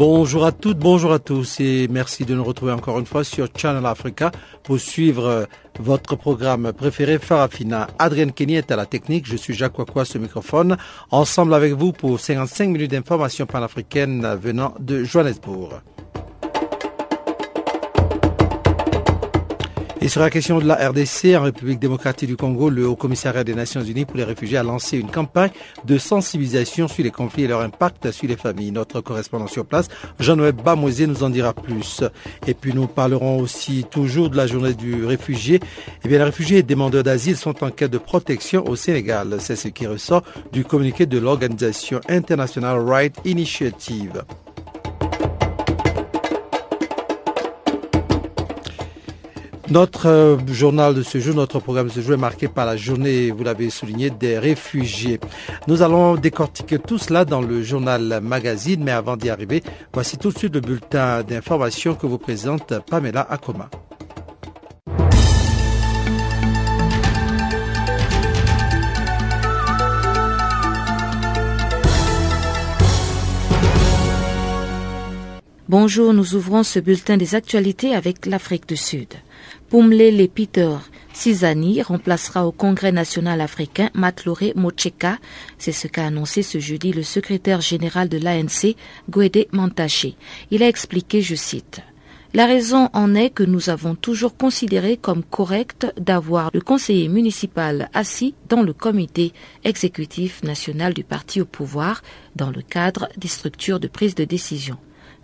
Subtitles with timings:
[0.00, 3.48] Bonjour à toutes, bonjour à tous et merci de nous retrouver encore une fois sur
[3.54, 4.32] Channel Africa
[4.62, 5.44] pour suivre euh,
[5.78, 7.86] votre programme préféré Farafina.
[7.98, 10.78] Adrien Kenny est à la technique, je suis Jacques Wakwa ce microphone,
[11.10, 15.82] ensemble avec vous pour 55 minutes d'informations panafricaines venant de Johannesburg.
[20.02, 22.70] Il sera question de la RDC en République démocratique du Congo.
[22.70, 25.50] Le Haut Commissariat des Nations Unies pour les réfugiés a lancé une campagne
[25.84, 28.72] de sensibilisation sur les conflits et leur impact sur les familles.
[28.72, 32.02] Notre correspondant sur place, Jean-Noël Bamosé, nous en dira plus.
[32.46, 35.60] Et puis nous parlerons aussi toujours de la journée du réfugié.
[36.02, 39.36] Eh bien, les réfugiés et demandeurs d'asile sont en quête de protection au Sénégal.
[39.38, 44.24] C'est ce qui ressort du communiqué de l'organisation International Right Initiative.
[49.70, 52.76] Notre euh, journal de ce jour, notre programme de ce jour est marqué par la
[52.76, 55.20] journée, vous l'avez souligné, des réfugiés.
[55.68, 60.32] Nous allons décortiquer tout cela dans le journal magazine, mais avant d'y arriver, voici tout
[60.32, 63.70] de suite le bulletin d'information que vous présente Pamela Akoma.
[75.70, 79.06] Bonjour, nous ouvrons ce bulletin des actualités avec l'Afrique du Sud.
[79.68, 80.74] Pumlele Peter
[81.12, 85.18] Sizani remplacera au Congrès national africain Matlore Mocheka.
[85.58, 88.74] C'est ce qu'a annoncé ce jeudi le secrétaire général de l'ANC,
[89.08, 90.16] Gwede Mantaché.
[90.50, 91.82] Il a expliqué, je cite,
[92.34, 97.90] la raison en est que nous avons toujours considéré comme correct d'avoir le conseiller municipal
[97.94, 99.32] assis dans le comité
[99.62, 102.02] exécutif national du parti au pouvoir
[102.34, 104.76] dans le cadre des structures de prise de décision.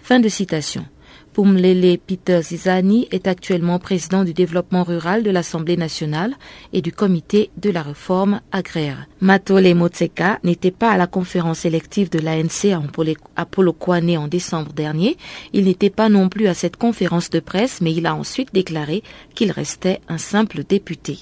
[0.07, 0.87] Fin de citation.
[1.35, 6.35] Pumlele Peter Zizani est actuellement président du développement rural de l'Assemblée nationale
[6.73, 9.09] et du comité de la réforme agraire.
[9.21, 12.73] Matole Motseka n'était pas à la conférence élective de l'ANC
[13.35, 15.17] à Polokwane en décembre dernier.
[15.53, 19.03] Il n'était pas non plus à cette conférence de presse, mais il a ensuite déclaré
[19.35, 21.19] qu'il restait un simple député.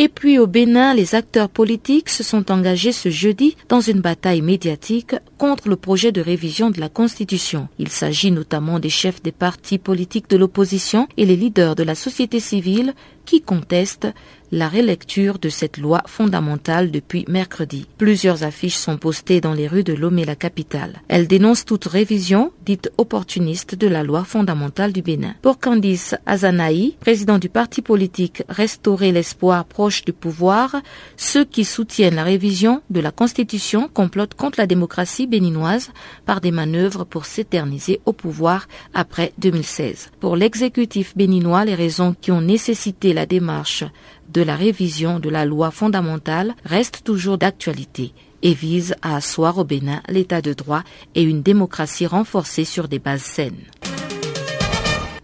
[0.00, 4.42] Et puis au Bénin, les acteurs politiques se sont engagés ce jeudi dans une bataille
[4.42, 7.66] médiatique contre le projet de révision de la Constitution.
[7.80, 11.96] Il s'agit notamment des chefs des partis politiques de l'opposition et les leaders de la
[11.96, 12.94] société civile
[13.24, 14.06] qui contestent
[14.50, 17.86] la relecture de cette loi fondamentale depuis mercredi.
[17.98, 21.02] Plusieurs affiches sont postées dans les rues de Lomé, la capitale.
[21.08, 25.34] Elles dénoncent toute révision dite opportuniste de la loi fondamentale du Bénin.
[25.42, 30.76] Pour Candice Azanaï, président du parti politique Restaurer l'espoir proche du pouvoir,
[31.16, 35.90] ceux qui soutiennent la révision de la Constitution complotent contre la démocratie béninoise
[36.26, 40.10] par des manœuvres pour s'éterniser au pouvoir après 2016.
[40.20, 43.84] Pour l'exécutif béninois, les raisons qui ont nécessité la démarche
[44.32, 48.12] de la révision de la loi fondamentale reste toujours d'actualité
[48.42, 50.82] et vise à asseoir au Bénin l'état de droit
[51.14, 53.64] et une démocratie renforcée sur des bases saines.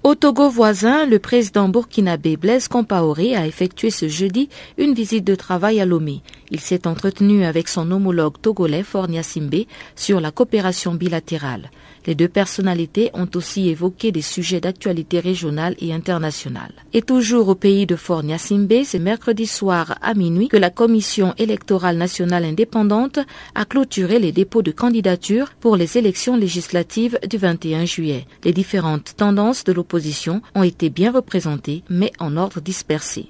[0.05, 5.35] Au Togo voisin, le président burkinabé Blaise Compaoré a effectué ce jeudi une visite de
[5.35, 6.21] travail à Lomé.
[6.55, 9.67] Il s'est entretenu avec son homologue togolais Fornia Simbe
[9.97, 11.69] sur la coopération bilatérale.
[12.07, 16.73] Les deux personnalités ont aussi évoqué des sujets d'actualité régionale et internationale.
[16.93, 21.35] Et toujours au pays de Fort Nyassimbe, c'est mercredi soir à minuit que la Commission
[21.39, 23.19] électorale nationale indépendante
[23.57, 28.27] a clôturé les dépôts de candidatures pour les élections législatives du 21 juillet.
[28.45, 33.29] Les différentes tendances de l'opposition ont été bien représentées, mais en ordre dispersé.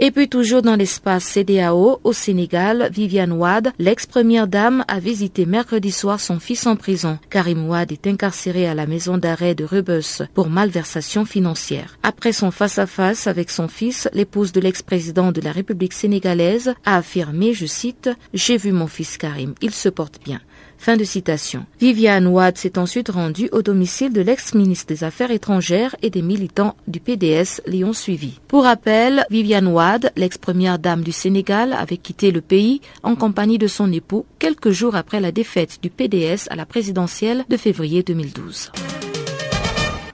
[0.00, 5.90] Et puis toujours dans l'espace CDAO au Sénégal, Viviane Wade, l'ex-première dame, a visité mercredi
[5.90, 7.18] soir son fils en prison.
[7.30, 11.98] Karim Wade est incarcéré à la maison d'arrêt de Rebus pour malversation financière.
[12.04, 17.52] Après son face-à-face avec son fils, l'épouse de l'ex-président de la République sénégalaise a affirmé,
[17.52, 20.40] je cite, J'ai vu mon fils Karim, il se porte bien.
[20.78, 21.66] Fin de citation.
[21.80, 26.76] Viviane Wade s'est ensuite rendue au domicile de l'ex-ministre des Affaires étrangères et des militants
[26.86, 28.38] du PDS l'y ont suivi.
[28.46, 33.66] Pour rappel, Viviane Wade, l'ex-première dame du Sénégal, avait quitté le pays en compagnie de
[33.66, 38.70] son époux quelques jours après la défaite du PDS à la présidentielle de février 2012.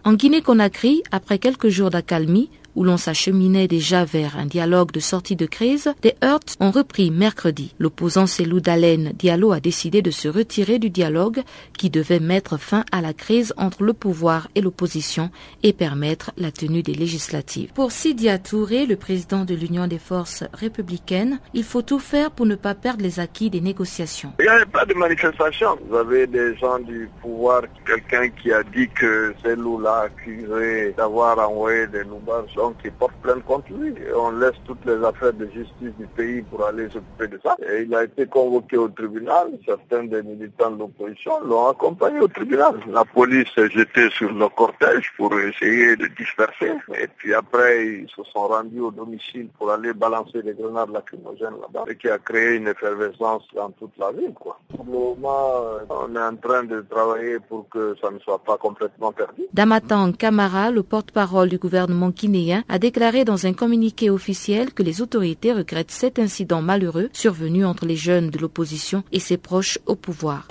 [0.04, 5.36] En Guinée-Conakry, après quelques jours d'accalmie, où l'on s'acheminait déjà vers un dialogue de sortie
[5.36, 7.74] de crise, des heurts ont repris mercredi.
[7.78, 11.42] L'opposant Cellou Dalen Diallo a décidé de se retirer du dialogue
[11.78, 15.30] qui devait mettre fin à la crise entre le pouvoir et l'opposition
[15.62, 17.72] et permettre la tenue des législatives.
[17.74, 22.46] Pour Sidia Touré, le président de l'Union des forces républicaines, il faut tout faire pour
[22.46, 24.32] ne pas perdre les acquis des négociations.
[24.38, 25.78] Il n'y a pas de manifestation.
[25.88, 31.38] Vous avez des gens du pouvoir, quelqu'un qui a dit que Cellou l'a accusé d'avoir
[31.38, 33.90] envoyé des noubars, donc il porte plainte contre lui.
[33.90, 37.56] Et on laisse toutes les affaires de justice du pays pour aller s'occuper de ça.
[37.68, 39.46] Et il a été convoqué au tribunal.
[39.66, 42.74] Certains des militants de l'opposition l'ont accompagné au tribunal.
[42.88, 46.72] La police s'est jetée sur le cortège pour essayer de disperser.
[47.02, 51.58] Et puis après, ils se sont rendus au domicile pour aller balancer des grenades lacrymogènes
[51.64, 51.84] là-bas.
[51.90, 54.32] Et qui a créé une effervescence dans toute la ville.
[54.32, 54.58] Quoi.
[54.74, 55.48] Pour le moment,
[55.90, 59.42] on est en train de travailler pour que ça ne soit pas complètement perdu.
[59.52, 65.02] Damatan Kamara, le porte-parole du gouvernement guinéen, a déclaré dans un communiqué officiel que les
[65.02, 69.96] autorités regrettent cet incident malheureux survenu entre les jeunes de l'opposition et ses proches au
[69.96, 70.46] pouvoir.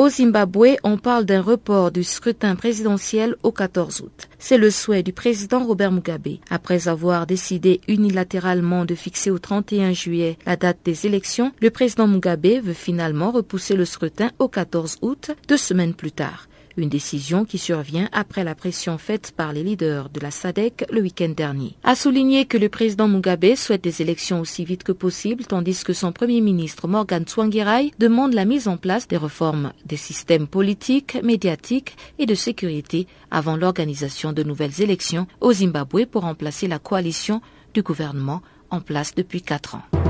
[0.00, 4.28] Au Zimbabwe, on parle d'un report du scrutin présidentiel au 14 août.
[4.38, 6.38] C'est le souhait du président Robert Mugabe.
[6.48, 12.06] Après avoir décidé unilatéralement de fixer au 31 juillet la date des élections, le président
[12.06, 16.48] Mugabe veut finalement repousser le scrutin au 14 août, deux semaines plus tard.
[16.76, 21.00] Une décision qui survient après la pression faite par les leaders de la SADC le
[21.02, 21.76] week-end dernier.
[21.82, 25.92] A souligné que le président Mugabe souhaite des élections aussi vite que possible, tandis que
[25.92, 31.18] son premier ministre Morgan Tsvangirai demande la mise en place des réformes des systèmes politiques,
[31.22, 37.40] médiatiques et de sécurité avant l'organisation de nouvelles élections au Zimbabwe pour remplacer la coalition
[37.74, 40.09] du gouvernement en place depuis quatre ans.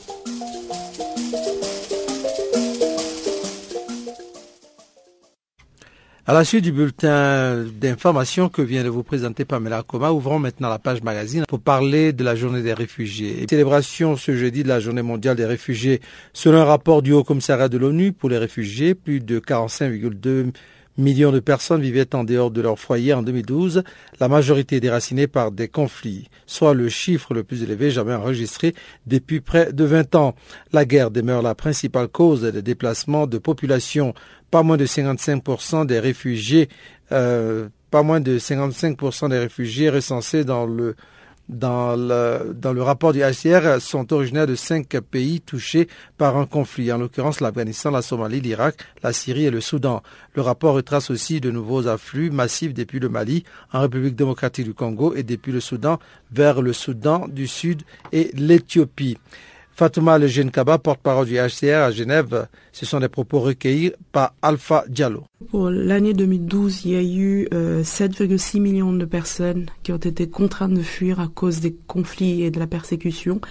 [6.27, 10.69] À la suite du bulletin d'information que vient de vous présenter Pamela Koma, ouvrons maintenant
[10.69, 13.47] la page magazine pour parler de la journée des réfugiés.
[13.49, 15.99] Célébration ce jeudi de la journée mondiale des réfugiés.
[16.31, 20.51] Selon un rapport du Haut Commissariat de l'ONU pour les réfugiés, plus de 45,2
[20.97, 23.83] millions de personnes vivaient en dehors de leur foyer en 2012,
[24.19, 28.73] la majorité déracinée par des conflits, soit le chiffre le plus élevé jamais enregistré
[29.07, 30.35] depuis près de 20 ans.
[30.71, 34.13] La guerre demeure la principale cause des déplacements de population.
[34.51, 36.69] Pas moins de 55% des réfugiés,
[37.11, 40.95] euh, pas moins de 55% des réfugiés recensés dans le
[41.51, 45.87] dans le, dans le rapport du HCR sont originaires de cinq pays touchés
[46.17, 50.01] par un conflit, en l'occurrence l'Afghanistan, la Somalie, l'Irak, la Syrie et le Soudan.
[50.33, 53.43] Le rapport retrace aussi de nouveaux afflux massifs depuis le Mali,
[53.73, 55.99] en République démocratique du Congo et depuis le Soudan
[56.31, 57.83] vers le Soudan du Sud
[58.13, 59.17] et l'Éthiopie.
[59.81, 60.19] Fatouma
[60.53, 65.23] Kaba, porte-parole du HCR à Genève, ce sont des propos recueillis par Alpha Diallo.
[65.49, 70.75] Pour l'année 2012, il y a eu 7,6 millions de personnes qui ont été contraintes
[70.75, 73.41] de fuir à cause des conflits et de la persécution.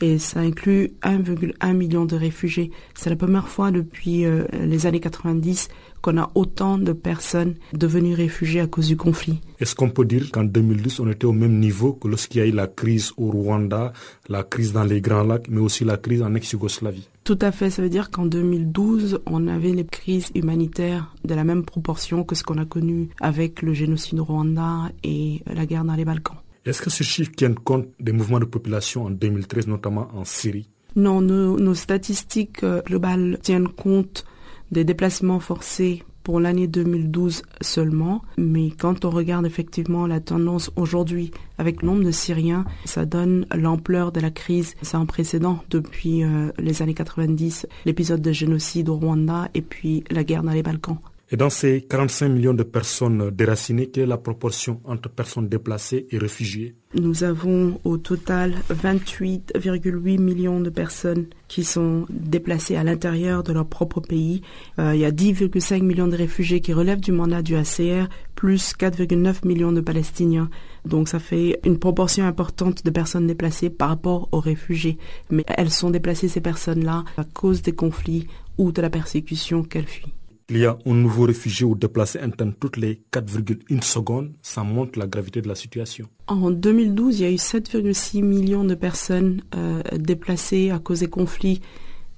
[0.00, 2.70] Et ça inclut 1,1 million de réfugiés.
[2.94, 5.70] C'est la première fois depuis les années 90
[6.02, 9.40] qu'on a autant de personnes devenues réfugiées à cause du conflit.
[9.60, 12.46] Est-ce qu'on peut dire qu'en 2012, on était au même niveau que lorsqu'il y a
[12.46, 13.92] eu la crise au Rwanda,
[14.28, 17.08] la crise dans les Grands Lacs, mais aussi la crise en ex-Yougoslavie?
[17.24, 17.70] Tout à fait.
[17.70, 22.34] Ça veut dire qu'en 2012, on avait les crises humanitaires de la même proportion que
[22.34, 26.38] ce qu'on a connu avec le génocide au Rwanda et la guerre dans les Balkans.
[26.64, 30.68] Est-ce que ce chiffre tient compte des mouvements de population en 2013, notamment en Syrie?
[30.96, 34.24] Non, nos, nos statistiques globales tiennent compte
[34.70, 41.30] des déplacements forcés pour l'année 2012 seulement, mais quand on regarde effectivement la tendance aujourd'hui
[41.58, 46.52] avec le nombre de Syriens, ça donne l'ampleur de la crise sans précédent depuis euh,
[46.58, 50.98] les années 90, l'épisode de génocide au Rwanda et puis la guerre dans les Balkans.
[51.32, 56.08] Et dans ces 45 millions de personnes déracinées, quelle est la proportion entre personnes déplacées
[56.10, 63.44] et réfugiés Nous avons au total 28,8 millions de personnes qui sont déplacées à l'intérieur
[63.44, 64.42] de leur propre pays.
[64.80, 68.74] Euh, il y a 10,5 millions de réfugiés qui relèvent du mandat du ACR, plus
[68.76, 70.50] 4,9 millions de Palestiniens.
[70.84, 74.98] Donc ça fait une proportion importante de personnes déplacées par rapport aux réfugiés.
[75.30, 78.26] Mais elles sont déplacées, ces personnes-là, à cause des conflits
[78.58, 80.12] ou de la persécution qu'elles fuient.
[80.52, 84.32] Il y a un nouveau réfugié ou déplacé interne toutes les 4,1 secondes.
[84.42, 86.08] Ça montre la gravité de la situation.
[86.26, 91.08] En 2012, il y a eu 7,6 millions de personnes euh, déplacées à cause des
[91.08, 91.60] conflits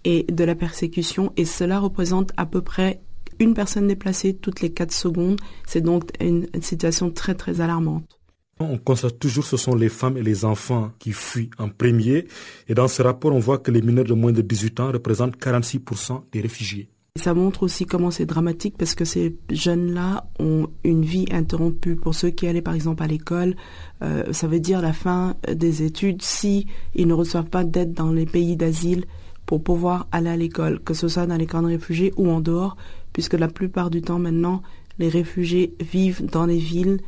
[0.05, 1.35] et de la persécution.
[1.37, 3.03] Et cela représente à peu près
[3.39, 5.39] une personne déplacée toutes les 4 secondes.
[5.67, 8.19] C'est donc une, une situation très très alarmante.
[8.61, 12.27] On constate toujours que ce sont les femmes et les enfants qui fuient en premier.
[12.67, 15.37] Et dans ce rapport, on voit que les mineurs de moins de 18 ans représentent
[15.37, 16.89] 46% des réfugiés.
[17.21, 21.95] Ça montre aussi comment c'est dramatique parce que ces jeunes-là ont une vie interrompue.
[21.95, 23.55] Pour ceux qui allaient par exemple à l'école,
[24.03, 26.67] euh, ça veut dire la fin des études si
[26.97, 29.05] ne reçoivent pas d'aide dans les pays d'asile
[29.45, 32.41] pour pouvoir aller à l'école, que ce soit dans les camps de réfugiés ou en
[32.41, 32.79] dehors,
[33.13, 34.63] puisque la plupart du temps maintenant,
[34.99, 36.99] les réfugiés vivent dans les villes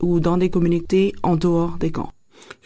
[0.00, 2.12] ou dans des communautés en dehors des camps.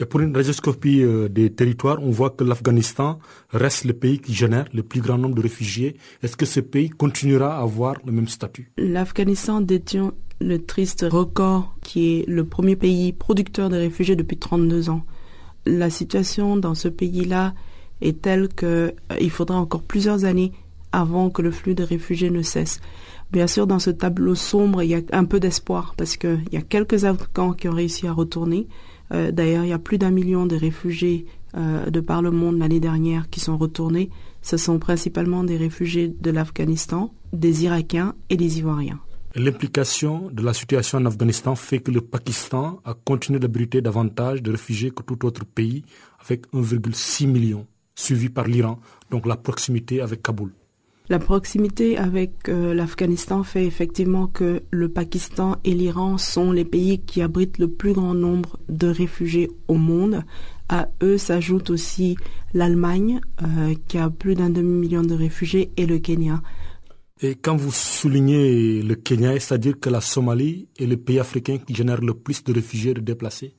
[0.01, 3.19] Et pour une radioscopie euh, des territoires, on voit que l'Afghanistan
[3.51, 5.97] reste le pays qui génère le plus grand nombre de réfugiés.
[6.23, 8.71] Est-ce que ce pays continuera à avoir le même statut?
[8.77, 14.91] L'Afghanistan détient le triste record qui est le premier pays producteur de réfugiés depuis 32
[14.91, 15.03] ans.
[15.67, 17.55] La situation dans ce pays-là
[18.01, 20.53] est telle qu'il euh, faudra encore plusieurs années
[20.93, 22.81] avant que le flux de réfugiés ne cesse.
[23.31, 26.57] Bien sûr, dans ce tableau sombre, il y a un peu d'espoir parce qu'il y
[26.57, 28.69] a quelques Afghans qui ont réussi à retourner,
[29.13, 32.59] euh, d'ailleurs, il y a plus d'un million de réfugiés euh, de par le monde
[32.59, 34.11] l'année dernière qui sont retournés.
[34.43, 39.01] Ce sont principalement des réfugiés de l'Afghanistan, des Irakiens et des Ivoiriens.
[39.35, 44.51] L'implication de la situation en Afghanistan fait que le Pakistan a continué d'abriter davantage de
[44.51, 45.85] réfugiés que tout autre pays,
[46.25, 48.79] avec 1,6 million, suivi par l'Iran,
[49.11, 50.53] donc la proximité avec Kaboul.
[51.11, 56.99] La proximité avec euh, l'Afghanistan fait effectivement que le Pakistan et l'Iran sont les pays
[56.99, 60.23] qui abritent le plus grand nombre de réfugiés au monde.
[60.69, 62.19] À eux s'ajoute aussi
[62.53, 66.43] l'Allemagne, euh, qui a plus d'un demi-million de réfugiés, et le Kenya.
[67.23, 71.75] Et quand vous soulignez le Kenya, c'est-à-dire que la Somalie est le pays africain qui
[71.75, 73.55] génère le plus de réfugiés de déplacés?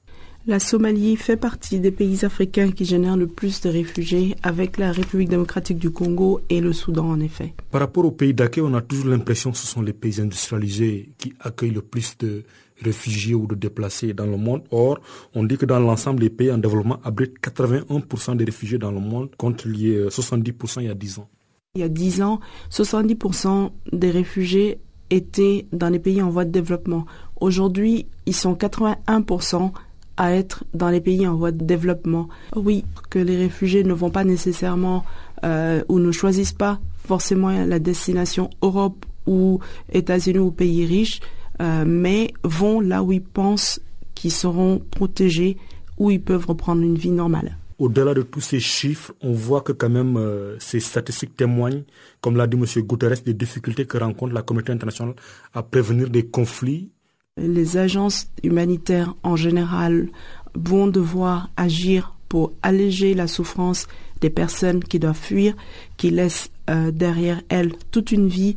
[0.49, 4.91] La Somalie fait partie des pays africains qui génèrent le plus de réfugiés avec la
[4.91, 7.53] République démocratique du Congo et le Soudan en effet.
[7.69, 11.11] Par rapport aux pays d'accueil, on a toujours l'impression que ce sont les pays industrialisés
[11.19, 12.43] qui accueillent le plus de
[12.81, 14.63] réfugiés ou de déplacés dans le monde.
[14.71, 14.99] Or,
[15.35, 18.99] on dit que dans l'ensemble des pays en développement abritent 81% des réfugiés dans le
[18.99, 21.29] monde contre les 70% il y a 10 ans.
[21.75, 22.39] Il y a 10 ans,
[22.71, 24.79] 70% des réfugiés
[25.11, 27.05] étaient dans les pays en voie de développement.
[27.39, 29.73] Aujourd'hui, ils sont 81%
[30.19, 32.27] à être dans les pays en voie de développement.
[32.55, 35.03] Oui, que les réfugiés ne vont pas nécessairement
[35.43, 39.59] euh, ou ne choisissent pas forcément la destination Europe ou
[39.91, 41.21] États-Unis ou pays riches,
[41.61, 43.79] euh, mais vont là où ils pensent
[44.13, 45.57] qu'ils seront protégés,
[45.97, 47.57] où ils peuvent reprendre une vie normale.
[47.79, 51.83] Au-delà de tous ces chiffres, on voit que quand même euh, ces statistiques témoignent,
[52.19, 52.65] comme l'a dit M.
[52.85, 55.15] Guterres, des difficultés que rencontre la communauté internationale
[55.53, 56.89] à prévenir des conflits
[57.39, 60.09] les agences humanitaires en général
[60.55, 63.87] vont devoir agir pour alléger la souffrance
[64.21, 65.55] des personnes qui doivent fuir,
[65.97, 68.55] qui laissent euh, derrière elles toute une vie.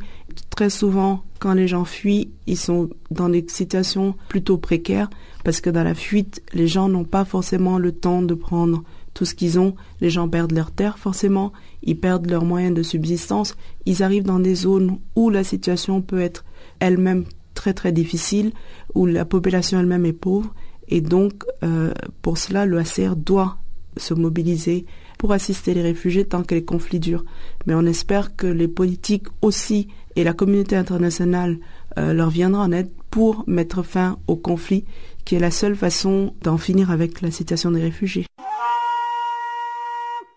[0.49, 5.09] Très souvent, quand les gens fuient, ils sont dans des situations plutôt précaires
[5.43, 9.25] parce que dans la fuite, les gens n'ont pas forcément le temps de prendre tout
[9.25, 9.75] ce qu'ils ont.
[10.01, 14.39] Les gens perdent leur terre forcément, ils perdent leurs moyens de subsistance, ils arrivent dans
[14.39, 16.45] des zones où la situation peut être
[16.79, 17.25] elle-même
[17.63, 18.51] très très difficile
[18.93, 20.53] où la population elle-même est pauvre
[20.89, 23.55] et donc euh, pour cela le HCR doit
[23.95, 24.85] se mobiliser
[25.17, 27.23] pour assister les réfugiés tant que les conflits durent.
[27.65, 31.57] Mais on espère que les politiques aussi et la communauté internationale
[31.97, 34.83] euh, leur viendra en aide pour mettre fin au conflit
[35.23, 38.25] qui est la seule façon d'en finir avec la situation des réfugiés.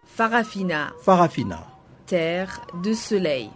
[0.04, 0.92] Farafina.
[1.02, 1.66] Farafina.
[2.06, 3.50] Terre de soleil.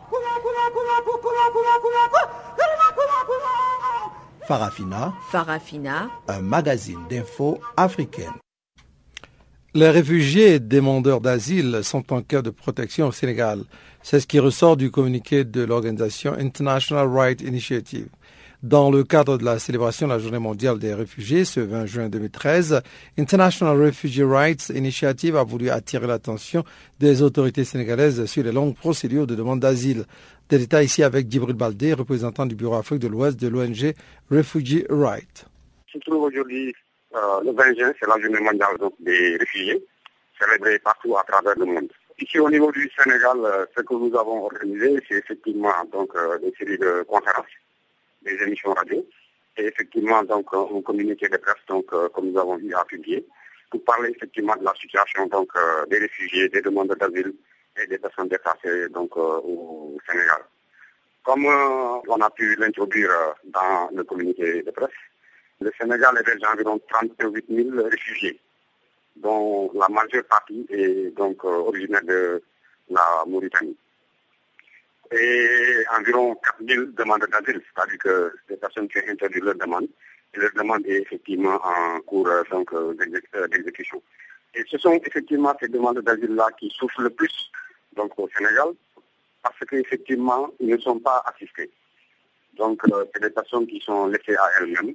[4.46, 5.12] Farafina.
[5.30, 6.10] Farafina.
[6.28, 8.32] Un magazine d'infos africaine.
[9.74, 13.62] Les réfugiés et demandeurs d'asile sont en cœur de protection au Sénégal.
[14.02, 18.08] C'est ce qui ressort du communiqué de l'organisation International Rights Initiative.
[18.62, 22.08] Dans le cadre de la célébration de la Journée mondiale des réfugiés, ce 20 juin
[22.10, 22.82] 2013,
[23.16, 26.62] International Refugee Rights Initiative a voulu attirer l'attention
[26.98, 30.04] des autorités sénégalaises sur les longues procédures de demande d'asile.
[30.50, 33.94] Des détails ici avec Djibril Baldé, représentant du Bureau Afrique de l'Ouest de l'ONG
[34.30, 35.46] Refugee Rights.
[35.90, 36.74] Se trouve aujourd'hui
[37.16, 39.82] euh, le 20 juin, c'est la Journée mondiale des réfugiés,
[40.38, 41.88] célébrée partout à travers le monde.
[42.20, 46.36] Ici, au niveau du Sénégal, euh, ce que nous avons organisé, c'est effectivement donc euh,
[46.42, 47.46] une série de conférences
[48.22, 49.06] des émissions radio
[49.56, 53.26] et effectivement donc un communiqué de presse donc euh, comme nous avons eu à publier
[53.70, 57.34] pour parler effectivement de la situation donc euh, des réfugiés, des demandeurs d'asile
[57.80, 60.42] et des personnes déplacées donc euh, au Sénégal.
[61.22, 63.10] Comme on a pu l'introduire
[63.44, 64.88] dans le communiqué de presse,
[65.60, 68.40] le Sénégal héberge environ 38 000 réfugiés,
[69.16, 72.42] dont la majeure partie est donc originaire de
[72.88, 73.76] la Mauritanie.
[75.12, 79.88] Et environ 4 000 demandes d'asile, c'est-à-dire que des personnes qui ont introduit leur demande,
[80.34, 82.72] et leur demande est effectivement en cours donc,
[83.50, 84.00] d'exécution.
[84.54, 87.50] Et ce sont effectivement ces demandes d'asile-là qui souffrent le plus
[87.96, 88.68] donc, au Sénégal,
[89.42, 91.70] parce qu'effectivement, ils ne sont pas assistés.
[92.54, 94.94] Donc, c'est des personnes qui sont laissées à elles-mêmes.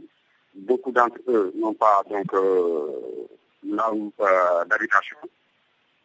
[0.53, 2.31] Beaucoup d'entre eux n'ont pas donc
[3.67, 4.13] là où
[4.69, 5.17] d'habitation.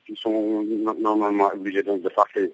[0.09, 0.64] Ils sont
[0.99, 2.52] normalement obligés donc, de passer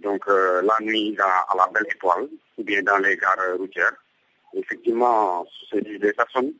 [0.00, 2.28] donc, la nuit à, la belle étoile
[2.58, 3.94] ou bien dans les gares routières.
[4.54, 6.52] Effectivement, c'est des personnes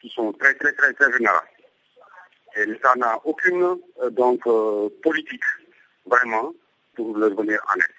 [0.00, 1.48] qui sont très, très, très, très vulnérables.
[2.56, 3.76] Et l'État n'a aucune
[4.12, 4.42] donc,
[5.02, 5.42] politique
[6.06, 6.52] vraiment
[6.94, 7.96] pour leur venir en aide.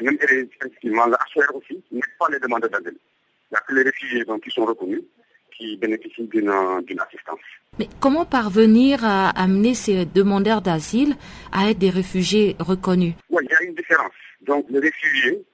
[0.00, 2.98] Et même effectivement, la HR aussi n'est pas les demandes d'asile.
[3.50, 5.02] Il n'y a que les réfugiés donc, qui sont reconnus
[5.56, 7.40] qui bénéficient d'une assistance.
[7.78, 11.16] Mais comment parvenir à amener ces demandeurs d'asile
[11.52, 13.14] à être des réfugiés reconnus?
[13.30, 14.12] Oui, il y a une différence.
[14.42, 15.44] Donc, les réfugiés,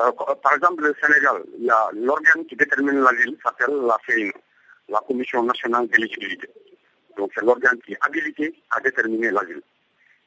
[0.00, 0.10] euh,
[0.42, 1.42] par exemple, le Sénégal,
[1.94, 4.32] l'organe qui détermine l'asile s'appelle la CNE,
[4.88, 6.48] la Commission nationale d'éligibilité.
[7.16, 9.62] Donc, c'est l'organe qui est habilité à déterminer l'asile.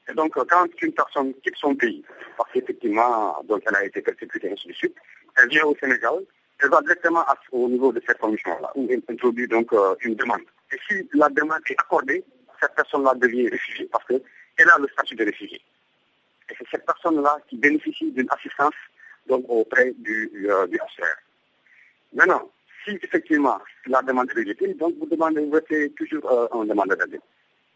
[0.10, 2.04] Et donc, quand une personne quitte son pays,
[2.38, 4.96] parce qu'effectivement, donc elle a été persécutée, ainsi de suite,
[5.38, 6.20] elle vient au Sénégal,
[6.60, 10.42] elle va directement au niveau de cette commission-là, où elle introduit donc euh, une demande.
[10.72, 12.24] Et si la demande est accordée,
[12.62, 15.62] cette personne-là devient réfugiée, parce qu'elle a le statut de réfugié.
[16.50, 18.74] Et c'est cette personne-là qui bénéficie d'une assistance
[19.28, 20.68] donc, auprès du, euh.
[22.14, 22.50] Maintenant,
[22.86, 26.90] si effectivement la demande est rejetée, donc vous demandez, vous êtes toujours euh, en demande
[26.90, 27.20] d'asile.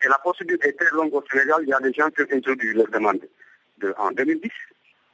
[0.02, 1.62] Et la procédure est très longue au Sénégal.
[1.64, 3.20] Il y a des gens qui ont introduit leur demande
[3.80, 4.50] de, en 2010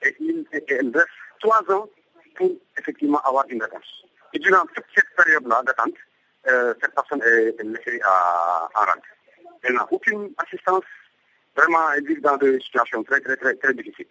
[0.03, 1.07] et il, et il reste
[1.39, 1.89] trois ans
[2.35, 4.05] pour effectivement avoir une réponse.
[4.33, 5.95] Et durant toute cette période-là d'attente,
[6.47, 9.01] euh, cette personne est, laissée à, en rade.
[9.63, 10.83] Elle n'a aucune assistance.
[11.55, 14.07] Vraiment, elle vit dans des situations très, très, très, très difficiles.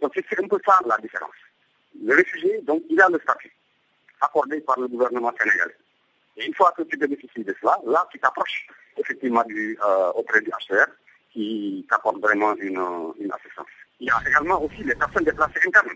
[0.00, 1.36] Donc, c'est un peu ça la différence.
[2.02, 3.52] Le réfugié, donc, il a le statut
[4.20, 5.76] accordé par le gouvernement sénégalais.
[6.36, 10.40] Et une fois que tu bénéficies de cela, là, tu t'approches effectivement du, euh, auprès
[10.40, 10.86] du HCR
[11.32, 12.80] qui t'apporte vraiment une,
[13.18, 13.66] une, assistance.
[14.00, 15.88] Il y a également aussi les personnes déplacées internes.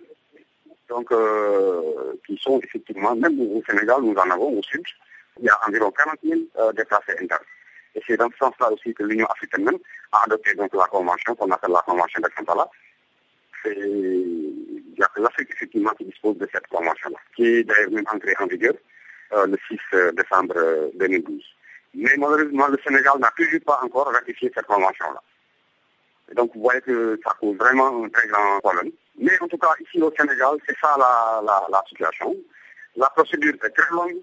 [0.88, 4.85] Donc, euh, qui sont effectivement, même au Sénégal, nous en avons au sud,
[5.40, 7.42] il y a environ 40 000 euh, déplacés internes.
[7.94, 9.79] Et c'est dans ce sens-là aussi que l'Union africaine même
[10.12, 12.68] a adopté donc la convention qu'on appelle la convention de Kampala.
[13.64, 18.05] Il y a que l'Afrique effectivement qui dispose de cette convention-là, qui est d'ailleurs même
[18.12, 18.75] entrée en vigueur
[19.33, 19.79] euh, le 6
[20.14, 20.55] décembre
[20.94, 21.42] 2012.
[21.94, 25.20] Mais malheureusement, le Sénégal n'a toujours pas encore ratifié cette convention-là.
[26.35, 28.92] Donc vous voyez que ça cause vraiment un très grand problème.
[29.18, 32.35] Mais en tout cas, ici au Sénégal, c'est ça la, situation.
[32.96, 34.16] La procédure est très longue.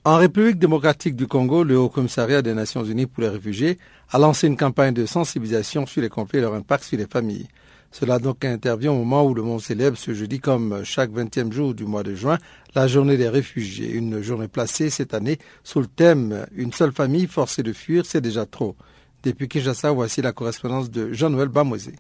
[0.07, 3.79] En République démocratique du Congo, le Haut Commissariat des Nations Unies pour les réfugiés
[4.11, 7.49] a lancé une campagne de sensibilisation sur les conflits et leur impact sur les familles.
[7.91, 11.73] Cela donc intervient au moment où le monde célèbre ce jeudi comme chaque 20e jour
[11.73, 12.37] du mois de juin
[12.75, 17.27] la journée des réfugiés, une journée placée cette année sous le thème Une seule famille
[17.27, 18.77] forcée de fuir, c'est déjà trop.
[19.23, 21.95] Depuis Kinshasa, voici la correspondance de Jean-Noël Bamosé.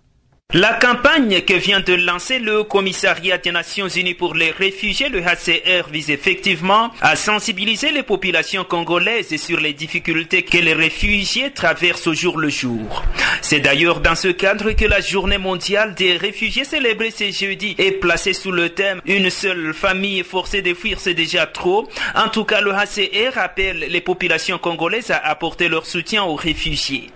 [0.56, 5.20] La campagne que vient de lancer le commissariat des Nations Unies pour les réfugiés, le
[5.20, 12.06] HCR, vise effectivement à sensibiliser les populations congolaises sur les difficultés que les réfugiés traversent
[12.06, 13.02] au jour le jour.
[13.42, 17.90] C'est d'ailleurs dans ce cadre que la journée mondiale des réfugiés célébrée ce jeudi est
[17.90, 21.88] placée sous le thème Une seule famille forcée de fuir, c'est déjà trop.
[22.14, 27.10] En tout cas, le HCR appelle les populations congolaises à apporter leur soutien aux réfugiés.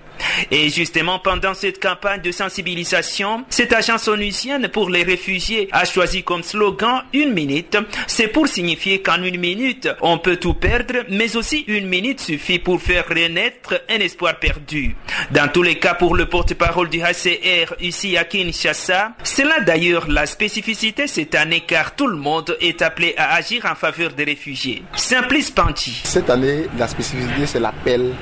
[0.50, 6.22] Et justement, pendant cette campagne de sensibilisation, cette agence onusienne pour les réfugiés a choisi
[6.22, 7.76] comme slogan une minute.
[8.06, 12.58] C'est pour signifier qu'en une minute, on peut tout perdre, mais aussi une minute suffit
[12.58, 14.96] pour faire renaître un espoir perdu.
[15.30, 20.08] Dans tous les cas, pour le porte-parole du HCR ici à Kinshasa, c'est là d'ailleurs
[20.08, 24.24] la spécificité cette année car tout le monde est appelé à agir en faveur des
[24.24, 24.82] réfugiés.
[24.94, 26.00] Simplice Panti.
[26.04, 28.12] Cette année, la spécificité, c'est l'appel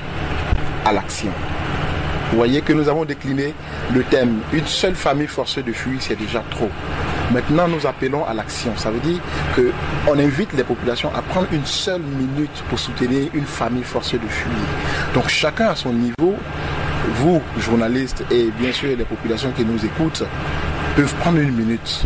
[0.85, 1.31] à l'action.
[2.31, 3.53] Vous voyez que nous avons décliné
[3.93, 6.69] le thème une seule famille forcée de fuir, c'est déjà trop.
[7.31, 8.71] Maintenant, nous appelons à l'action.
[8.75, 9.19] Ça veut dire
[9.55, 14.27] qu'on invite les populations à prendre une seule minute pour soutenir une famille forcée de
[14.27, 14.53] fuir.
[15.13, 16.35] Donc chacun à son niveau,
[17.15, 20.23] vous, journalistes, et bien sûr les populations qui nous écoutent,
[20.95, 22.05] peuvent prendre une minute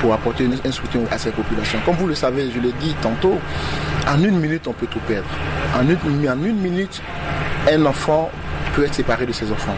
[0.00, 1.78] pour apporter un soutien à ces populations.
[1.84, 3.38] Comme vous le savez, je l'ai dit tantôt,
[4.06, 5.28] en une minute, on peut tout perdre.
[5.74, 7.00] En une, en une minute,
[7.70, 8.30] un enfant
[8.74, 9.74] peut être séparé de ses enfants.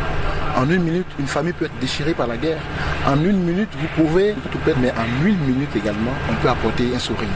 [0.57, 2.59] En une minute, une famille peut être déchirée par la guerre.
[3.07, 6.95] En une minute, vous pouvez tout perdre, mais en une minute également, on peut apporter
[6.95, 7.29] un sourire.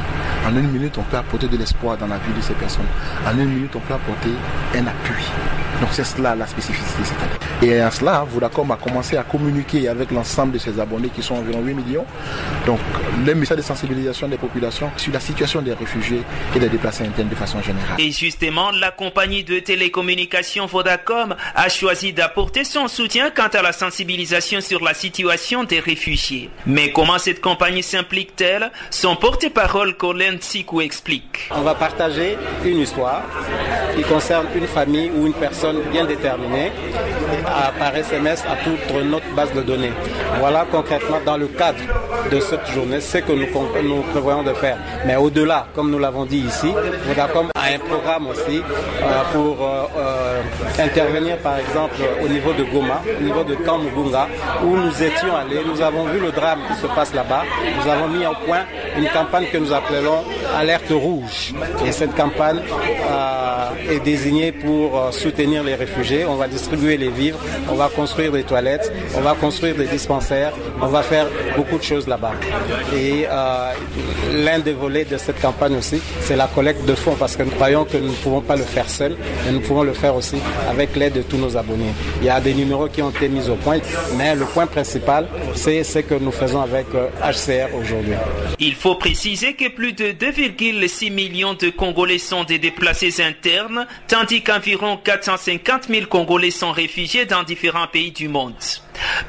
[0.47, 2.87] En une minute, on peut apporter de l'espoir dans la vie de ces personnes.
[3.27, 4.31] En une minute, on peut apporter
[4.77, 5.25] un appui.
[5.81, 7.73] Donc c'est cela la spécificité cette année.
[7.73, 11.35] Et à cela, Vodacom a commencé à communiquer avec l'ensemble de ses abonnés qui sont
[11.35, 12.05] environ 8 millions.
[12.67, 12.79] Donc
[13.25, 16.23] le message de sensibilisation des populations sur la situation des réfugiés
[16.55, 17.97] et des déplacés internes de façon générale.
[17.99, 23.73] Et justement, la compagnie de télécommunications Vodacom a choisi d'apporter son soutien quant à la
[23.73, 26.51] sensibilisation sur la situation des réfugiés.
[26.67, 28.71] Mais comment cette compagnie s'implique-t-elle?
[28.91, 31.49] Son porte-parole Colin Sikou explique.
[31.51, 33.23] On va partager une histoire
[33.97, 36.73] qui concerne une famille ou une personne bien déterminée
[37.79, 39.93] par SMS à toute notre base de données.
[40.41, 41.79] Voilà concrètement dans le cadre
[42.31, 43.47] de cette journée ce que nous,
[43.89, 44.77] nous prévoyons de faire.
[45.07, 46.69] Mais au-delà, comme nous l'avons dit ici,
[47.07, 50.43] Vodacom a un programme aussi euh, pour euh, euh,
[50.79, 54.29] intervenir par exemple au niveau de Goma, au niveau de Kamugunga,
[54.65, 57.43] où nous étions allés, nous avons vu le drame qui se passe là-bas.
[57.83, 58.65] Nous avons mis en point
[58.97, 60.25] une campagne que nous appelons
[60.57, 61.55] Alerte Rouge.
[61.87, 62.61] Et cette campagne
[63.91, 66.25] est désignée pour soutenir les réfugiés.
[66.25, 70.53] On va distribuer les vivres, on va construire des toilettes, on va construire des dispensaires,
[70.81, 72.33] on va faire beaucoup de choses là-bas.
[72.95, 73.73] Et euh,
[74.33, 77.51] l'un des volets de cette campagne aussi, c'est la collecte de fonds parce que nous
[77.51, 80.37] croyons que nous ne pouvons pas le faire seul, mais nous pouvons le faire aussi
[80.69, 81.93] avec l'aide de tous nos abonnés.
[82.21, 83.79] Il y a des numéros qui ont été mis au point,
[84.17, 88.15] mais le point principal, c'est ce que nous faisons avec HCR euh, aujourd'hui.
[88.59, 94.43] Il faut préciser que plus de 2,6 millions de Congolais sont des déplacés internes, tandis
[94.43, 98.55] qu'environ 450 000 Congolais sont réfugiés dans différents pays du monde.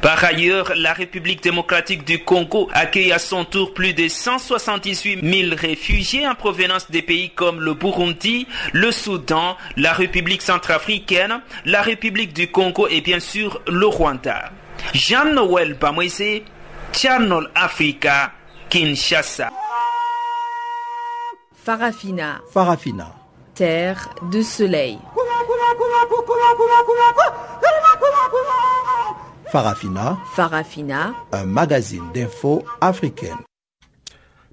[0.02, 5.56] Par ailleurs, la République démocratique du Congo accueille à son tour plus de 178 000
[5.56, 12.34] réfugiés en provenance des pays comme le Burundi, le Soudan, la République centrafricaine, la République
[12.34, 14.52] du Congo et bien sûr le Rwanda.
[14.94, 16.42] Jean-Noël Bamwese,
[16.94, 18.32] Channel Africa,
[18.70, 19.50] Kinshasa.
[21.64, 22.42] Farafina.
[22.52, 23.14] Farafina.
[23.54, 24.98] Terre de soleil.
[29.52, 30.18] Farafina.
[30.36, 31.14] Farafina.
[31.32, 33.38] Un magazine d'infos africaine.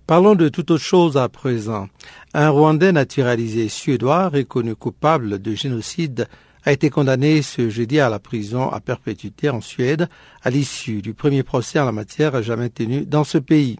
[0.06, 1.88] Parlons de toute autre chose à présent.
[2.32, 6.28] Un Rwandais naturalisé suédois reconnu coupable de génocide
[6.64, 10.08] a été condamné ce jeudi à la prison à perpétuité en Suède
[10.42, 13.76] à l'issue du premier procès en la matière jamais tenu dans ce pays.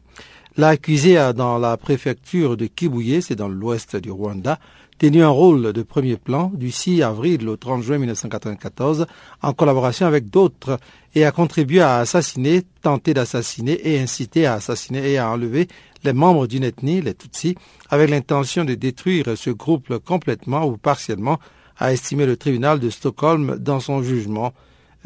[0.57, 4.59] L'accusé a dans la préfecture de Kibuye, c'est dans l'ouest du Rwanda,
[4.98, 9.06] tenu un rôle de premier plan du 6 avril au 30 juin 1994
[9.42, 10.78] en collaboration avec d'autres
[11.14, 15.68] et a contribué à assassiner, tenter d'assassiner et inciter à assassiner et à enlever
[16.04, 17.56] les membres d'une ethnie, les Tutsis,
[17.90, 21.38] avec l'intention de détruire ce groupe complètement ou partiellement,
[21.78, 24.54] a estimé le tribunal de Stockholm dans son jugement.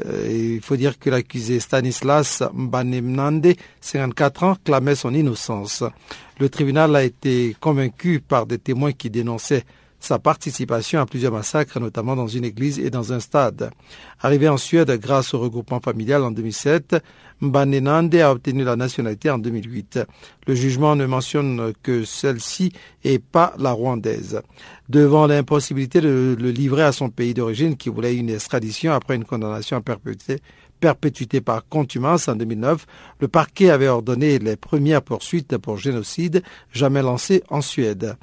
[0.06, 5.84] Euh, il faut dire que l'accusé Stanislas Mbanemnande, 54 ans, clamait son innocence.
[6.38, 9.64] Le tribunal a été convaincu par des témoins qui dénonçaient
[10.00, 13.70] sa participation à plusieurs massacres, notamment dans une église et dans un stade.
[14.20, 16.96] Arrivé en Suède grâce au regroupement familial en 2007,
[17.40, 20.00] Mbanenande a obtenu la nationalité en 2008.
[20.46, 22.72] Le jugement ne mentionne que celle-ci
[23.04, 24.42] et pas la rwandaise.
[24.88, 29.24] Devant l'impossibilité de le livrer à son pays d'origine qui voulait une extradition après une
[29.24, 30.42] condamnation à perpétuité,
[30.80, 32.86] perpétuité par contumance en 2009,
[33.20, 38.16] le parquet avait ordonné les premières poursuites pour génocide jamais lancées en Suède.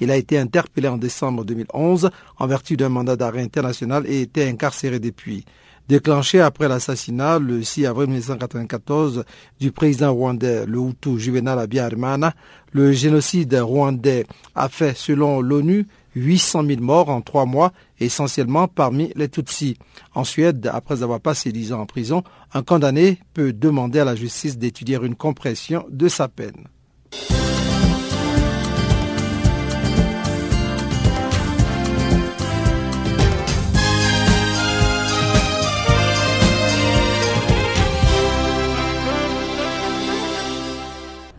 [0.00, 4.48] Il a été interpellé en décembre 2011 en vertu d'un mandat d'arrêt international et était
[4.48, 5.44] incarcéré depuis.
[5.86, 9.24] Déclenché après l'assassinat le 6 avril 1994
[9.60, 12.32] du président rwandais, le Hutu Juvenal Abiyarimana,
[12.72, 19.12] le génocide rwandais a fait, selon l'ONU, 800 000 morts en trois mois, essentiellement parmi
[19.14, 19.76] les Tutsis.
[20.14, 22.22] En Suède, après avoir passé dix ans en prison,
[22.54, 26.68] un condamné peut demander à la justice d'étudier une compression de sa peine.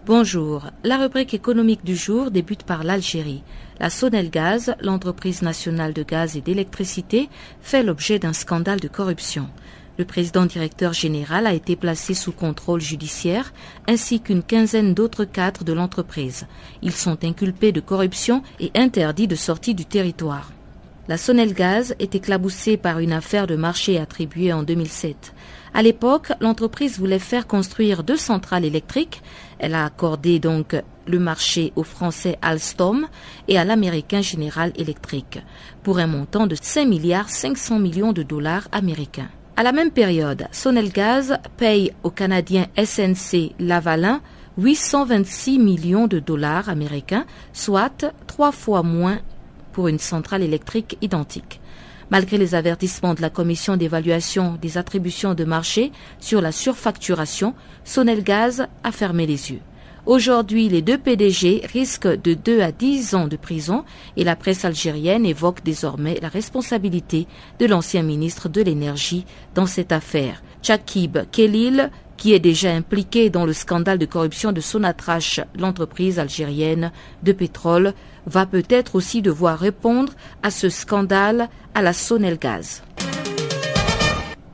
[0.08, 0.70] Bonjour.
[0.84, 3.41] La rubrique économique du jour débute par l'Algérie.
[3.80, 7.28] La Sonelgaz, l'entreprise nationale de gaz et d'électricité,
[7.60, 9.50] fait l'objet d'un scandale de corruption.
[9.98, 13.52] Le président directeur général a été placé sous contrôle judiciaire,
[13.88, 16.46] ainsi qu'une quinzaine d'autres cadres de l'entreprise.
[16.84, 20.52] Ils sont inculpés de corruption et interdits de sortie du territoire.
[21.08, 25.34] La Sonelgaz est éclaboussée par une affaire de marché attribuée en 2007.
[25.76, 29.22] À l'époque, l'entreprise voulait faire construire deux centrales électriques.
[29.60, 30.76] Elle a accordé donc
[31.08, 33.08] le marché au français Alstom
[33.48, 35.39] et à l'américain General Electric
[35.84, 39.30] pour un montant de 5 milliards 500 millions de dollars américains.
[39.58, 44.22] À la même période, Sonelgaz paye au Canadien SNC Lavalin
[44.58, 49.20] 826 millions de dollars américains, soit trois fois moins
[49.72, 51.60] pour une centrale électrique identique.
[52.15, 58.67] Malgré les avertissements de la commission d'évaluation des attributions de marché sur la surfacturation, Sonelgaz
[58.86, 59.60] a fermé les yeux.
[60.06, 63.84] Aujourd'hui, les deux PDG risquent de 2 à 10 ans de prison
[64.15, 67.28] et la presse algérienne évoque désormais la responsabilité
[67.60, 70.41] de l'ancien ministre de l'Énergie dans cette affaire.
[70.62, 76.91] Chakib Kelil, qui est déjà impliqué dans le scandale de corruption de Sonatrach, l'entreprise algérienne
[77.23, 77.93] de pétrole,
[78.25, 82.82] va peut-être aussi devoir répondre à ce scandale à la Sonelgaz.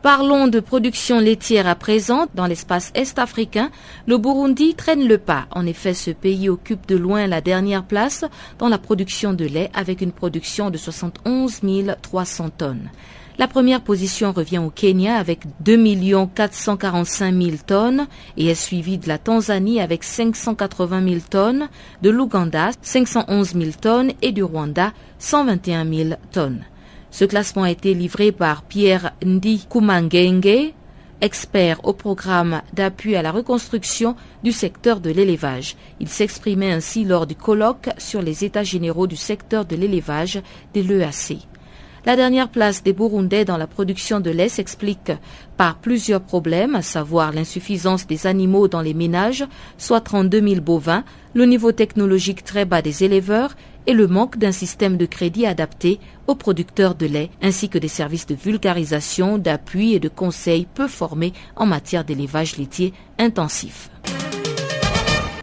[0.02, 2.26] Parlons de production laitière à présent.
[2.34, 3.69] Dans l'espace est-africain,
[4.08, 5.45] le Burundi traîne le pas.
[5.52, 8.26] En effet, ce pays occupe de loin la dernière place
[8.58, 11.62] dans la production de lait avec une production de 71
[12.02, 12.89] 300 tonnes.
[13.38, 19.08] La première position revient au Kenya avec 2 445 000 tonnes et est suivie de
[19.08, 21.70] la Tanzanie avec 580 000 tonnes,
[22.02, 26.65] de l'Ouganda 511 000 tonnes et du Rwanda 121 000 tonnes.
[27.10, 30.74] Ce classement a été livré par Pierre Ndi Kumangenge,
[31.22, 35.76] expert au programme d'appui à la reconstruction du secteur de l'élevage.
[36.00, 40.41] Il s'exprimait ainsi lors du colloque sur les états généraux du secteur de l'élevage
[40.74, 41.51] de l'EAC.
[42.04, 45.12] La dernière place des Burundais dans la production de lait s'explique
[45.56, 49.46] par plusieurs problèmes, à savoir l'insuffisance des animaux dans les ménages,
[49.78, 51.04] soit 32 000 bovins,
[51.36, 56.00] le niveau technologique très bas des éleveurs et le manque d'un système de crédit adapté
[56.26, 60.88] aux producteurs de lait, ainsi que des services de vulgarisation, d'appui et de conseil peu
[60.88, 63.92] formés en matière d'élevage laitier intensif.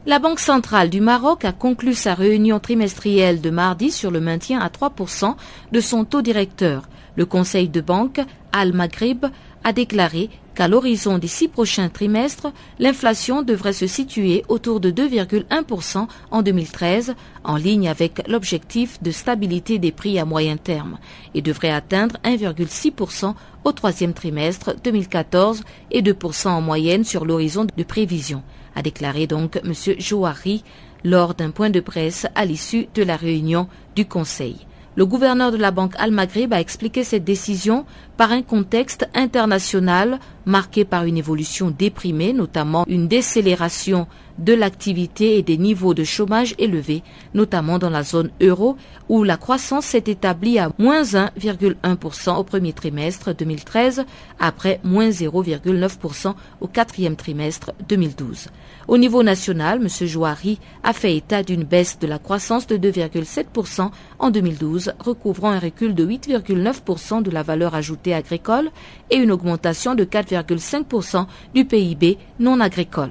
[0.09, 4.59] La Banque centrale du Maroc a conclu sa réunion trimestrielle de mardi sur le maintien
[4.59, 5.35] à 3%
[5.71, 6.89] de son taux directeur.
[7.17, 8.19] Le conseil de banque
[8.53, 9.27] Al-Maghrib
[9.65, 16.07] a déclaré qu'à l'horizon des six prochains trimestres, l'inflation devrait se situer autour de 2,1%
[16.31, 20.97] en 2013, en ligne avec l'objectif de stabilité des prix à moyen terme,
[21.35, 27.83] et devrait atteindre 1,6% au troisième trimestre 2014 et 2% en moyenne sur l'horizon de
[27.83, 28.43] prévision
[28.79, 29.73] a déclaré donc M.
[29.99, 30.63] Jouari
[31.05, 34.67] lors d'un point de presse à l'issue de la réunion du Conseil.
[34.95, 37.85] Le gouverneur de la Banque Al-Maghrib a expliqué cette décision
[38.17, 44.07] par un contexte international marqué par une évolution déprimée, notamment une décélération
[44.39, 47.03] de l'activité et des niveaux de chômage élevés,
[47.35, 48.77] notamment dans la zone euro,
[49.09, 54.05] où la croissance s'est établie à moins 1,1% au premier trimestre 2013,
[54.39, 58.49] après moins 0,9% au quatrième trimestre 2012.
[58.87, 60.07] Au niveau national, M.
[60.07, 65.59] Jouari a fait état d'une baisse de la croissance de 2,7% en 2012, recouvrant un
[65.59, 68.71] recul de 8,9% de la valeur ajoutée agricole
[69.11, 73.11] et une augmentation de 4,5% du PIB non agricole.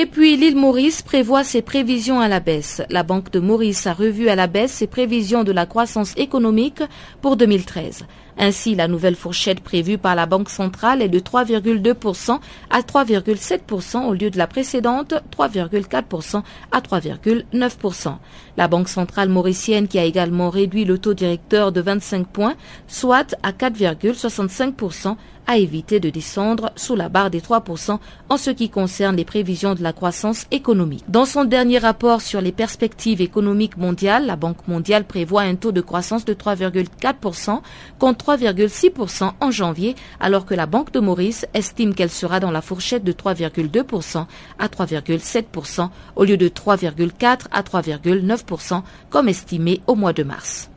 [0.00, 2.80] Et puis l'île Maurice prévoit ses prévisions à la baisse.
[2.88, 6.82] La Banque de Maurice a revu à la baisse ses prévisions de la croissance économique
[7.20, 8.06] pour 2013.
[8.38, 12.38] Ainsi, la nouvelle fourchette prévue par la Banque centrale est de 3,2%
[12.70, 18.14] à 3,7% au lieu de la précédente 3,4% à 3,9%.
[18.56, 22.54] La Banque centrale mauricienne qui a également réduit le taux directeur de 25 points,
[22.86, 25.16] soit à 4,65%,
[25.46, 29.74] à éviter de descendre sous la barre des 3% en ce qui concerne les prévisions
[29.74, 31.04] de la croissance économique.
[31.08, 35.72] Dans son dernier rapport sur les perspectives économiques mondiales, la Banque mondiale prévoit un taux
[35.72, 37.62] de croissance de 3,4%
[37.98, 42.60] contre 3,6% en janvier, alors que la Banque de Maurice estime qu'elle sera dans la
[42.60, 44.26] fourchette de 3,2%
[44.58, 50.70] à 3,7% au lieu de 3,4 à 3,9% comme estimé au mois de mars.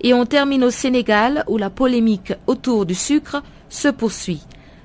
[0.00, 4.42] Et on termine au Sénégal où la polémique autour du sucre se poursuit.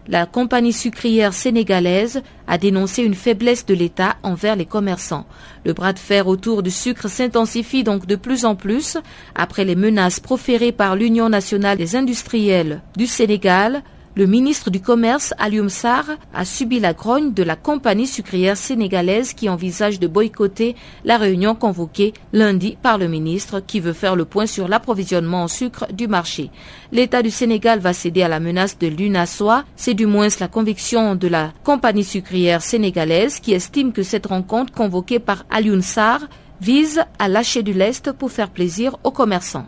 [0.08, 5.26] La compagnie sucrière sénégalaise a dénoncé une faiblesse de l'État envers les commerçants.
[5.64, 8.98] Le bras de fer autour du sucre s'intensifie donc de plus en plus
[9.36, 13.84] après les menaces proférées par l'Union nationale des industriels du Sénégal
[14.16, 19.34] le ministre du Commerce, Alioum Sarr, a subi la grogne de la compagnie sucrière sénégalaise
[19.34, 24.26] qui envisage de boycotter la réunion convoquée lundi par le ministre qui veut faire le
[24.26, 26.50] point sur l'approvisionnement en sucre du marché.
[26.92, 29.64] L'État du Sénégal va céder à la menace de l'UNASOA.
[29.76, 34.74] C'est du moins la conviction de la compagnie sucrière sénégalaise qui estime que cette rencontre
[34.74, 36.22] convoquée par Alioum Sarr
[36.60, 39.68] vise à lâcher du lest pour faire plaisir aux commerçants.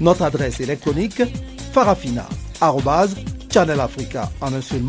[0.00, 1.22] Notre adresse électronique
[1.72, 4.82] farafina.channelafrica en un seul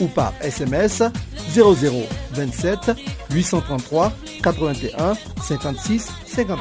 [0.00, 1.02] ou par SMS
[1.54, 2.92] 0027
[3.30, 4.12] 833
[4.42, 6.58] 81 56 59.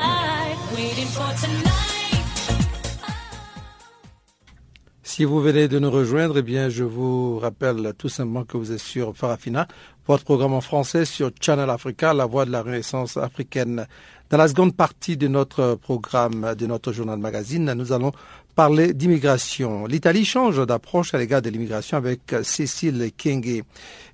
[5.03, 8.71] Si vous venez de nous rejoindre, eh bien, je vous rappelle tout simplement que vous
[8.71, 9.67] êtes sur Farafina,
[10.07, 13.87] votre programme en français sur Channel Africa, la voix de la renaissance africaine.
[14.29, 18.11] Dans la seconde partie de notre programme, de notre journal magazine, nous allons
[18.55, 19.85] parler d'immigration.
[19.85, 23.63] L'Italie change d'approche à l'égard de l'immigration avec Cécile Kyenge.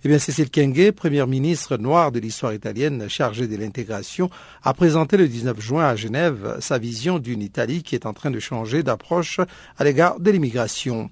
[0.04, 4.30] Eh bien, Cécile Kyenge, première ministre noire de l'histoire italienne chargée de l'intégration,
[4.63, 8.32] a présenté le 19 juin à Genève sa vision d'une Italie qui est en train
[8.32, 9.39] de changer d'approche
[9.78, 11.10] à l'égard de l'immigration.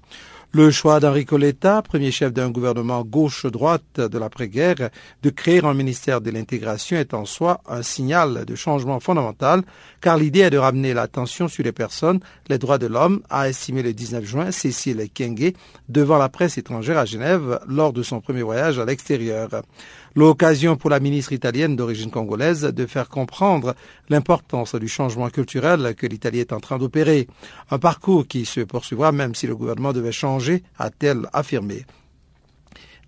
[0.56, 4.88] Le choix d'Enrico Letta, premier chef d'un gouvernement gauche-droite de l'après-guerre,
[5.22, 9.64] de créer un ministère de l'intégration est en soi un signal de changement fondamental,
[10.00, 13.82] car l'idée est de ramener l'attention sur les personnes, les droits de l'homme, a estimé
[13.82, 15.52] le 19 juin Cécile Kenge
[15.90, 19.50] devant la presse étrangère à Genève lors de son premier voyage à l'extérieur.
[20.16, 23.74] L'occasion pour la ministre italienne d'origine congolaise de faire comprendre
[24.08, 27.28] l'importance du changement culturel que l'Italie est en train d'opérer.
[27.70, 31.84] Un parcours qui se poursuivra même si le gouvernement devait changer, a-t-elle affirmé.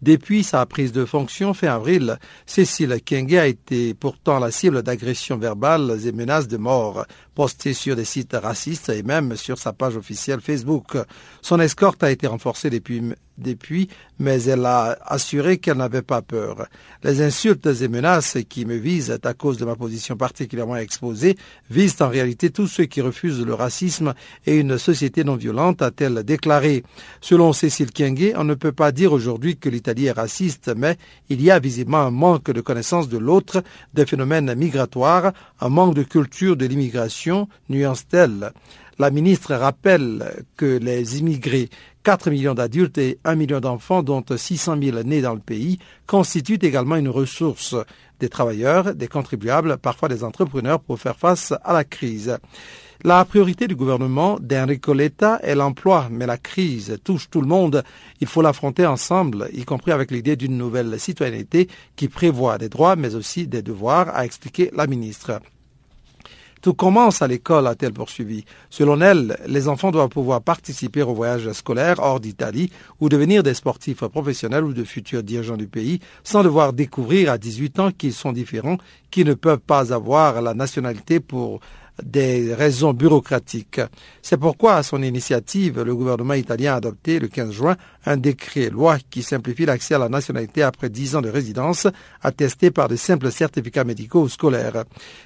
[0.02, 5.38] Depuis sa prise de fonction fin avril, Cécile Kenge a été pourtant la cible d'agressions
[5.38, 7.06] verbales et menaces de mort
[7.38, 10.96] postées sur des sites racistes et même sur sa page officielle Facebook.
[11.40, 13.00] Son escorte a été renforcée depuis
[13.38, 16.66] depuis, mais elle a assuré qu'elle n'avait pas peur.
[17.04, 21.36] Les insultes et menaces qui me visent à cause de ma position particulièrement exposée
[21.70, 24.14] visent en réalité tous ceux qui refusent le racisme
[24.46, 26.82] et une société non violente, a-t-elle déclaré.
[27.20, 30.96] Selon Cécile Kiengue, on ne peut pas dire aujourd'hui que l'Italie est raciste, mais
[31.28, 33.62] il y a visiblement un manque de connaissance de l'autre,
[33.94, 37.27] des phénomènes migratoires, un manque de culture de l'immigration,
[37.68, 38.52] nuance-t-elle.
[38.98, 41.68] La ministre rappelle que les immigrés
[42.02, 46.58] 4 millions d'adultes et 1 million d'enfants, dont 600 000 nés dans le pays, constituent
[46.62, 47.76] également une ressource
[48.18, 52.38] des travailleurs, des contribuables, parfois des entrepreneurs pour faire face à la crise.
[53.04, 57.84] La priorité du gouvernement d'Enrico Letta est l'emploi, mais la crise touche tout le monde.
[58.20, 62.96] Il faut l'affronter ensemble, y compris avec l'idée d'une nouvelle citoyenneté qui prévoit des droits
[62.96, 65.40] mais aussi des devoirs, a expliqué la ministre.
[66.60, 68.44] Tout commence à l'école, a-t-elle poursuivi.
[68.68, 73.54] Selon elle, les enfants doivent pouvoir participer au voyage scolaire hors d'Italie ou devenir des
[73.54, 78.12] sportifs professionnels ou de futurs dirigeants du pays sans devoir découvrir à 18 ans qu'ils
[78.12, 78.78] sont différents,
[79.10, 81.60] qu'ils ne peuvent pas avoir la nationalité pour
[82.02, 83.80] des raisons bureaucratiques.
[84.22, 88.70] C'est pourquoi, à son initiative, le gouvernement italien a adopté le 15 juin un décret
[88.70, 91.86] loi qui simplifie l'accès à la nationalité après 10 ans de résidence,
[92.22, 94.84] attesté par de simples certificats médicaux ou scolaires.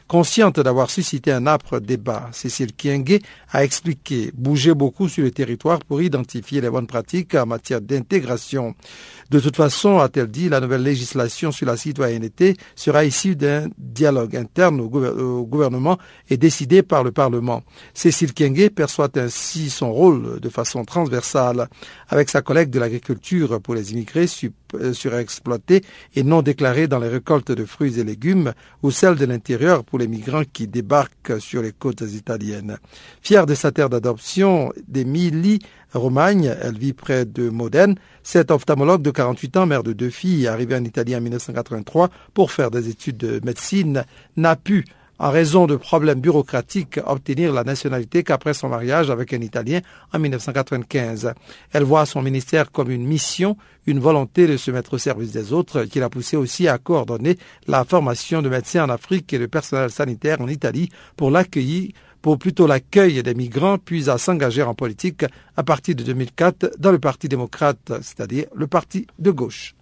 [0.09, 3.20] Consciente d'avoir suscité un âpre débat, Cécile Kienge
[3.51, 8.74] a expliqué bouger beaucoup sur le territoire pour identifier les bonnes pratiques en matière d'intégration.
[9.33, 14.37] De toute façon, a-t-elle dit, la nouvelle législation sur la citoyenneté sera issue d'un dialogue
[14.37, 14.91] interne au,
[15.47, 15.97] gouvernement
[16.28, 17.62] et décidé par le Parlement.
[17.95, 21.68] Cécile Kienge perçoit ainsi son rôle de façon transversale
[22.11, 24.26] avec sa collègue de l'agriculture pour les immigrés
[24.74, 25.83] euh, surexploités
[26.14, 28.53] et non déclarés dans les récoltes de fruits et légumes
[28.83, 32.76] ou celle de l'intérieur pour les migrants qui débarquent sur les côtes italiennes.
[33.22, 35.61] Fière de sa terre d'adoption, d'Emilie
[35.95, 37.97] Romagne, elle vit près de Modène.
[38.22, 42.51] Cette ophtalmologue de 48 ans, mère de deux filles, arrivée en Italie en 1983 pour
[42.51, 44.05] faire des études de médecine,
[44.36, 44.84] n'a pu
[45.22, 49.80] en raison de problèmes bureaucratiques, obtenir la nationalité qu'après son mariage avec un Italien
[50.12, 51.32] en 1995.
[51.72, 55.53] Elle voit son ministère comme une mission, une volonté de se mettre au service des
[55.53, 57.38] autres, qui l'a poussé aussi à coordonner
[57.68, 61.93] la formation de médecins en Afrique et de personnel sanitaire en Italie pour l'accueillir
[62.23, 65.25] pour plutôt l'accueil des migrants, puis à s'engager en politique
[65.57, 69.75] à partir de 2004 dans le Parti démocrate, c'est-à-dire le parti de gauche.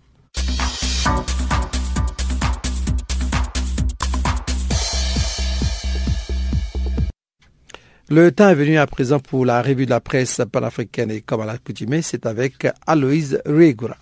[8.09, 11.43] Le temps est venu à présent pour la revue de la presse panafricaine et comme
[11.43, 13.97] à l'accoutumée, c'est avec Aloïse Riegura.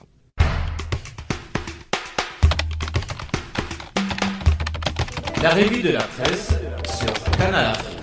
[5.42, 6.54] La revue de la presse
[6.98, 7.97] sur Canal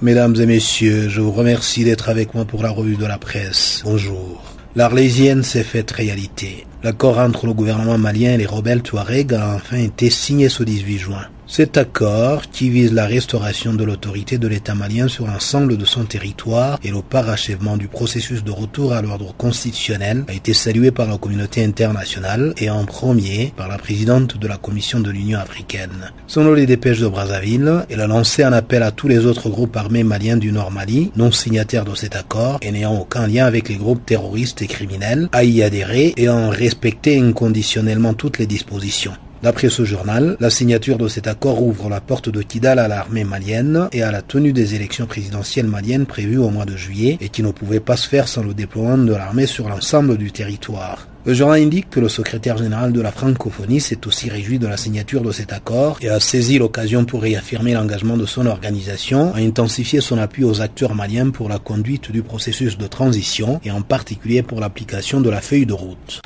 [0.00, 3.82] Mesdames et messieurs, je vous remercie d'être avec moi pour la revue de la presse.
[3.84, 4.42] Bonjour.
[4.76, 6.66] L'Arlésienne s'est faite réalité.
[6.84, 10.98] L'accord entre le gouvernement malien et les rebelles Touareg a enfin été signé ce 18
[10.98, 11.26] juin.
[11.50, 16.04] Cet accord, qui vise la restauration de l'autorité de l'État malien sur l'ensemble de son
[16.04, 21.08] territoire et le parachèvement du processus de retour à l'ordre constitutionnel, a été salué par
[21.08, 26.12] la communauté internationale et en premier par la présidente de la Commission de l'Union africaine.
[26.26, 29.76] Selon les dépêches de Brazzaville, elle a lancé un appel à tous les autres groupes
[29.78, 33.70] armés maliens du Nord Mali, non signataires de cet accord et n'ayant aucun lien avec
[33.70, 39.14] les groupes terroristes et criminels, à y adhérer et en respecter inconditionnellement toutes les dispositions.
[39.40, 43.22] D'après ce journal, la signature de cet accord ouvre la porte de Kidal à l'armée
[43.22, 47.28] malienne et à la tenue des élections présidentielles maliennes prévues au mois de juillet et
[47.28, 51.06] qui ne pouvaient pas se faire sans le déploiement de l'armée sur l'ensemble du territoire.
[51.24, 54.76] Le journal indique que le secrétaire général de la francophonie s'est aussi réjoui de la
[54.76, 59.38] signature de cet accord et a saisi l'occasion pour réaffirmer l'engagement de son organisation à
[59.38, 63.82] intensifier son appui aux acteurs maliens pour la conduite du processus de transition et en
[63.82, 66.22] particulier pour l'application de la feuille de route.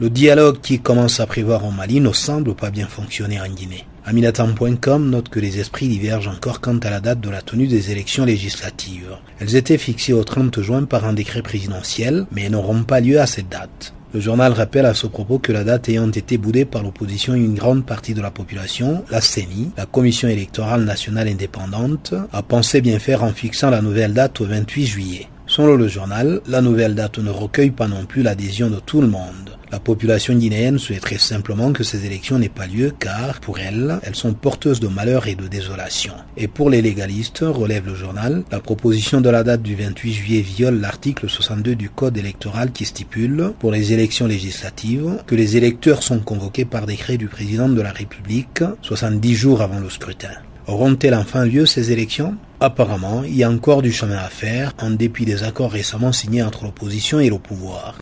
[0.00, 3.86] Le dialogue qui commence à prévoir en Mali ne semble pas bien fonctionner en Guinée.
[4.04, 7.92] Aminatam.com note que les esprits divergent encore quant à la date de la tenue des
[7.92, 9.16] élections législatives.
[9.38, 13.26] Elles étaient fixées au 30 juin par un décret présidentiel, mais n'auront pas lieu à
[13.26, 13.94] cette date.
[14.12, 17.38] Le journal rappelle à ce propos que la date ayant été boudée par l'opposition et
[17.38, 22.80] une grande partie de la population, la CENI, la Commission électorale nationale indépendante, a pensé
[22.80, 25.28] bien faire en fixant la nouvelle date au 28 juillet.
[25.46, 29.08] Selon le journal, la nouvelle date ne recueille pas non plus l'adhésion de tout le
[29.08, 29.58] monde.
[29.70, 34.14] La population guinéenne souhaiterait simplement que ces élections n'aient pas lieu car, pour elle, elles
[34.14, 36.14] sont porteuses de malheur et de désolation.
[36.38, 40.40] Et pour les légalistes, relève le journal, la proposition de la date du 28 juillet
[40.40, 46.02] viole l'article 62 du Code électoral qui stipule, pour les élections législatives, que les électeurs
[46.02, 50.30] sont convoqués par décret du président de la République 70 jours avant le scrutin.
[50.66, 52.36] Auront-elles enfin lieu ces élections?
[52.58, 56.42] Apparemment, il y a encore du chemin à faire en dépit des accords récemment signés
[56.42, 57.98] entre l'opposition et le pouvoir.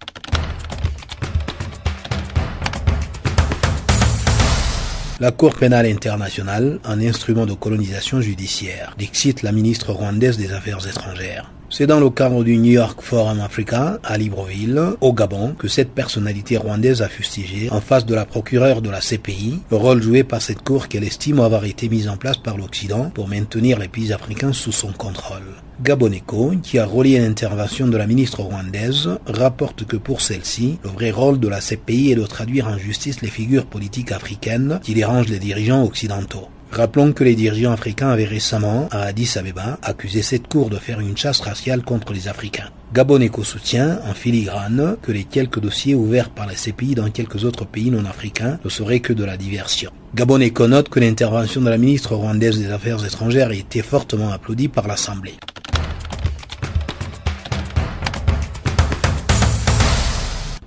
[5.18, 10.86] La Cour pénale internationale, un instrument de colonisation judiciaire, dicite la ministre rwandaise des Affaires
[10.86, 11.50] étrangères.
[11.74, 15.92] C'est dans le cadre du New York Forum Africa à Libreville, au Gabon, que cette
[15.92, 20.22] personnalité rwandaise a fustigé, en face de la procureure de la CPI, le rôle joué
[20.22, 23.88] par cette cour qu'elle estime avoir été mise en place par l'Occident pour maintenir les
[23.88, 25.48] pays africains sous son contrôle.
[25.82, 31.10] Gaboneco, qui a relié l'intervention de la ministre rwandaise, rapporte que pour celle-ci, le vrai
[31.10, 35.30] rôle de la CPI est de traduire en justice les figures politiques africaines qui dérangent
[35.30, 36.48] les dirigeants occidentaux.
[36.72, 41.00] Rappelons que les dirigeants africains avaient récemment, à Addis Abeba, accusé cette cour de faire
[41.00, 42.70] une chasse raciale contre les Africains.
[42.94, 47.66] Gaboneco soutient, en filigrane, que les quelques dossiers ouverts par la CPI dans quelques autres
[47.66, 49.90] pays non africains ne seraient que de la diversion.
[50.14, 54.68] Gaboneco note que l'intervention de la ministre rwandaise des Affaires étrangères a été fortement applaudie
[54.68, 55.34] par l'Assemblée.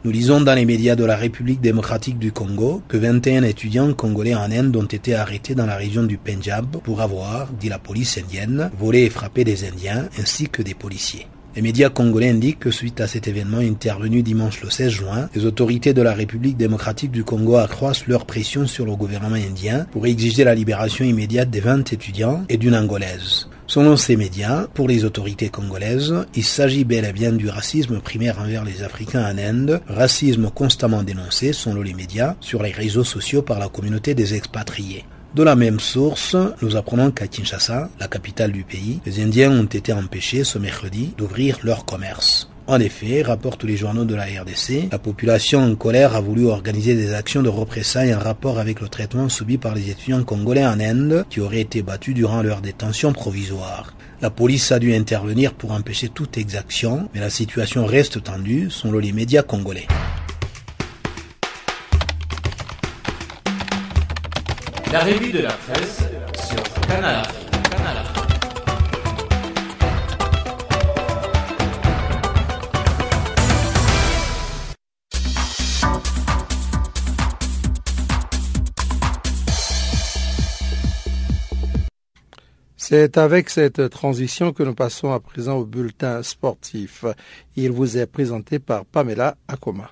[0.06, 4.36] Nous lisons dans les médias de la République démocratique du Congo que 21 étudiants congolais
[4.36, 8.20] en Inde ont été arrêtés dans la région du Punjab pour avoir, dit la police
[8.20, 11.26] indienne, volé et frappé des Indiens ainsi que des policiers.
[11.56, 15.44] Les médias congolais indiquent que suite à cet événement intervenu dimanche le 16 juin, les
[15.44, 20.06] autorités de la République démocratique du Congo accroissent leur pression sur le gouvernement indien pour
[20.06, 23.48] exiger la libération immédiate des 20 étudiants et d'une Angolaise.
[23.76, 28.40] Selon ces médias, pour les autorités congolaises, il s'agit bel et bien du racisme primaire
[28.40, 33.42] envers les Africains en Inde, racisme constamment dénoncé, selon les médias, sur les réseaux sociaux
[33.42, 35.04] par la communauté des expatriés.
[35.36, 39.66] De la même source, nous apprenons qu'à Kinshasa, la capitale du pays, les Indiens ont
[39.66, 42.50] été empêchés ce mercredi d'ouvrir leur commerce.
[42.68, 46.96] En effet, rapportent les journaux de la RDC, la population en colère a voulu organiser
[46.96, 50.80] des actions de représailles en rapport avec le traitement subi par les étudiants congolais en
[50.80, 53.94] Inde qui auraient été battus durant leur détention provisoire.
[54.20, 58.98] La police a dû intervenir pour empêcher toute exaction, mais la situation reste tendue selon
[58.98, 59.88] les médias congolais.
[64.92, 66.00] La revue de la presse
[66.48, 67.45] sur Canal
[82.88, 87.04] C'est avec cette transition que nous passons à présent au bulletin sportif.
[87.56, 89.90] Il vous est présenté par Pamela Akoma.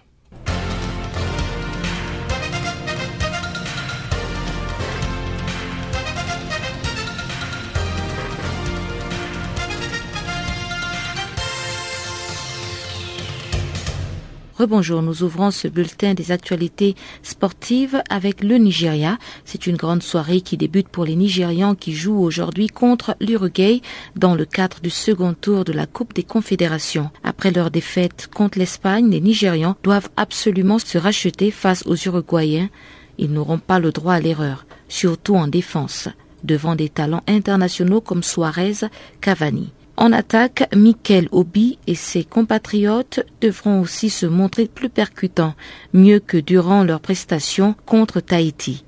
[14.63, 19.17] Rebonjour, nous ouvrons ce bulletin des actualités sportives avec le Nigeria.
[19.43, 23.81] C'est une grande soirée qui débute pour les Nigérians qui jouent aujourd'hui contre l'Uruguay
[24.15, 27.09] dans le cadre du second tour de la Coupe des Confédérations.
[27.25, 32.69] Après leur défaite contre l'Espagne, les Nigérians doivent absolument se racheter face aux Uruguayens.
[33.17, 36.07] Ils n'auront pas le droit à l'erreur, surtout en défense,
[36.45, 38.87] devant des talents internationaux comme Suarez,
[39.19, 39.73] Cavani.
[39.95, 45.53] En attaque, Mikel Obi et ses compatriotes devront aussi se montrer plus percutants,
[45.93, 48.83] mieux que durant leur prestation contre Tahiti.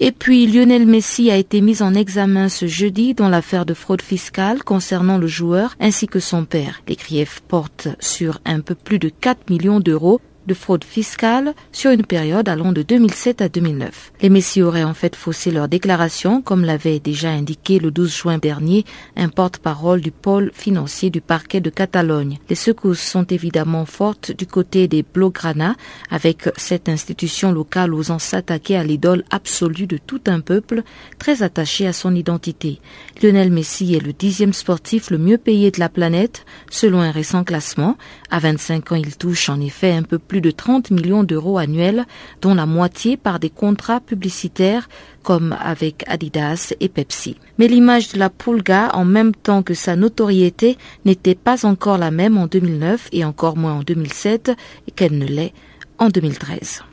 [0.00, 4.02] Et puis Lionel Messi a été mis en examen ce jeudi dans l'affaire de fraude
[4.02, 6.82] fiscale concernant le joueur ainsi que son père.
[6.88, 11.90] Les griefs portent sur un peu plus de 4 millions d'euros de fraude fiscale sur
[11.90, 14.12] une période allant de 2007 à 2009.
[14.20, 18.38] Les Messi auraient en fait faussé leur déclaration, comme l'avait déjà indiqué le 12 juin
[18.38, 18.84] dernier
[19.16, 22.38] un porte-parole du pôle financier du parquet de Catalogne.
[22.48, 25.76] Les secousses sont évidemment fortes du côté des Blaugrana,
[26.10, 30.82] avec cette institution locale osant s'attaquer à l'idole absolue de tout un peuple
[31.18, 32.80] très attaché à son identité.
[33.22, 37.44] Lionel Messi est le dixième sportif le mieux payé de la planète, selon un récent
[37.44, 37.96] classement.
[38.34, 42.06] À 25 ans, il touche en effet un peu plus de 30 millions d'euros annuels,
[42.40, 44.88] dont la moitié par des contrats publicitaires
[45.22, 47.36] comme avec Adidas et Pepsi.
[47.58, 52.10] Mais l'image de la Pulga, en même temps que sa notoriété, n'était pas encore la
[52.10, 54.52] même en 2009 et encore moins en 2007
[54.96, 55.52] qu'elle ne l'est
[55.98, 56.84] en 2013.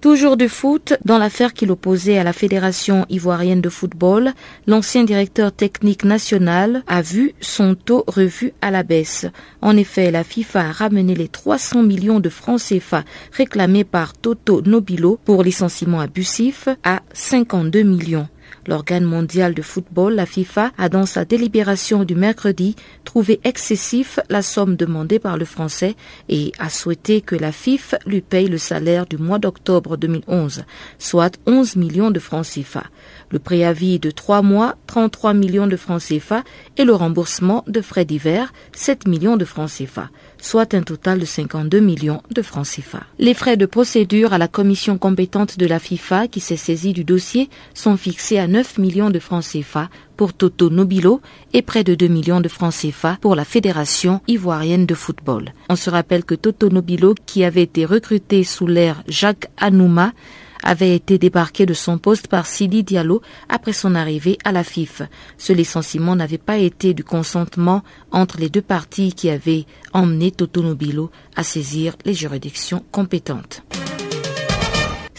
[0.00, 4.32] Toujours de foot, dans l'affaire qui l'opposait à la Fédération ivoirienne de football,
[4.66, 9.26] l'ancien directeur technique national a vu son taux revu à la baisse.
[9.60, 14.62] En effet, la FIFA a ramené les 300 millions de francs CFA réclamés par Toto
[14.62, 18.28] Nobilo pour licenciement abusif à 52 millions.
[18.66, 24.42] L'organe mondial de football, la FIFA, a dans sa délibération du mercredi trouvé excessif la
[24.42, 25.96] somme demandée par le Français
[26.28, 30.64] et a souhaité que la FIFA lui paye le salaire du mois d'octobre 2011,
[30.98, 32.84] soit 11 millions de francs CFA.
[33.30, 36.42] Le préavis de trois mois, 33 millions de francs CFA
[36.76, 40.10] et le remboursement de frais divers, 7 millions de francs CFA
[40.42, 43.02] soit un total de 52 millions de francs CFA.
[43.18, 47.04] Les frais de procédure à la commission compétente de la FIFA qui s'est saisie du
[47.04, 51.20] dossier sont fixés à 9 millions de francs CFA pour Toto Nobilo
[51.52, 55.52] et près de 2 millions de francs CFA pour la Fédération ivoirienne de football.
[55.68, 60.12] On se rappelle que Toto Nobilo, qui avait été recruté sous l'ère Jacques Anouma,
[60.62, 65.02] avait été débarqué de son poste par Sidi Diallo après son arrivée à la FIF.
[65.38, 70.62] Ce licenciement n'avait pas été du consentement entre les deux parties qui avaient emmené Toto
[70.62, 73.62] Nobilo à saisir les juridictions compétentes.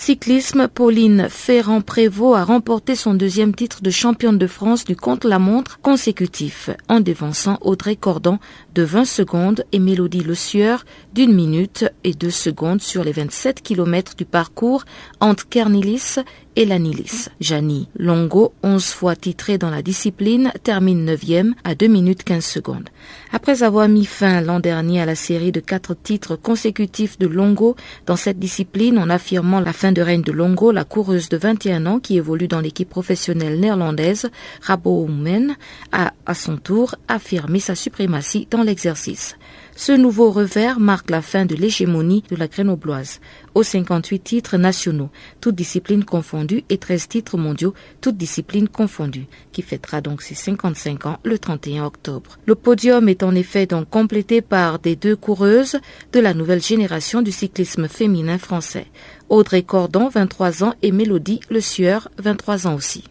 [0.03, 6.71] Cyclisme, Pauline Ferrand-Prévot a remporté son deuxième titre de championne de France du contre-la-montre consécutif
[6.89, 8.39] en dévançant Audrey Cordon
[8.73, 13.61] de 20 secondes et Mélodie Le Sueur d'une minute et deux secondes sur les 27
[13.61, 14.85] km du parcours
[15.19, 16.15] entre Kernilis
[16.55, 17.29] et l'Anilis.
[17.39, 22.89] Jani Longo, 11 fois titré dans la discipline, termine 9e à 2 minutes 15 secondes.
[23.31, 27.75] Après avoir mis fin l'an dernier à la série de quatre titres consécutifs de Longo
[28.05, 31.85] dans cette discipline en affirmant la fin de règne de Longo, la coureuse de 21
[31.85, 34.29] ans qui évolue dans l'équipe professionnelle néerlandaise,
[34.61, 35.55] Rabo Omen,
[35.91, 39.37] a à son tour affirmé sa suprématie dans l'exercice.
[39.83, 43.19] Ce nouveau revers marque la fin de l'hégémonie de la grenobloise,
[43.55, 45.09] aux 58 titres nationaux,
[45.41, 51.07] toutes disciplines confondues, et 13 titres mondiaux, toutes disciplines confondues, qui fêtera donc ses 55
[51.07, 52.37] ans le 31 octobre.
[52.45, 55.79] Le podium est en effet donc complété par des deux coureuses
[56.13, 58.85] de la nouvelle génération du cyclisme féminin français.
[59.29, 63.03] Audrey Cordon, 23 ans, et Mélodie Le Sueur, 23 ans aussi.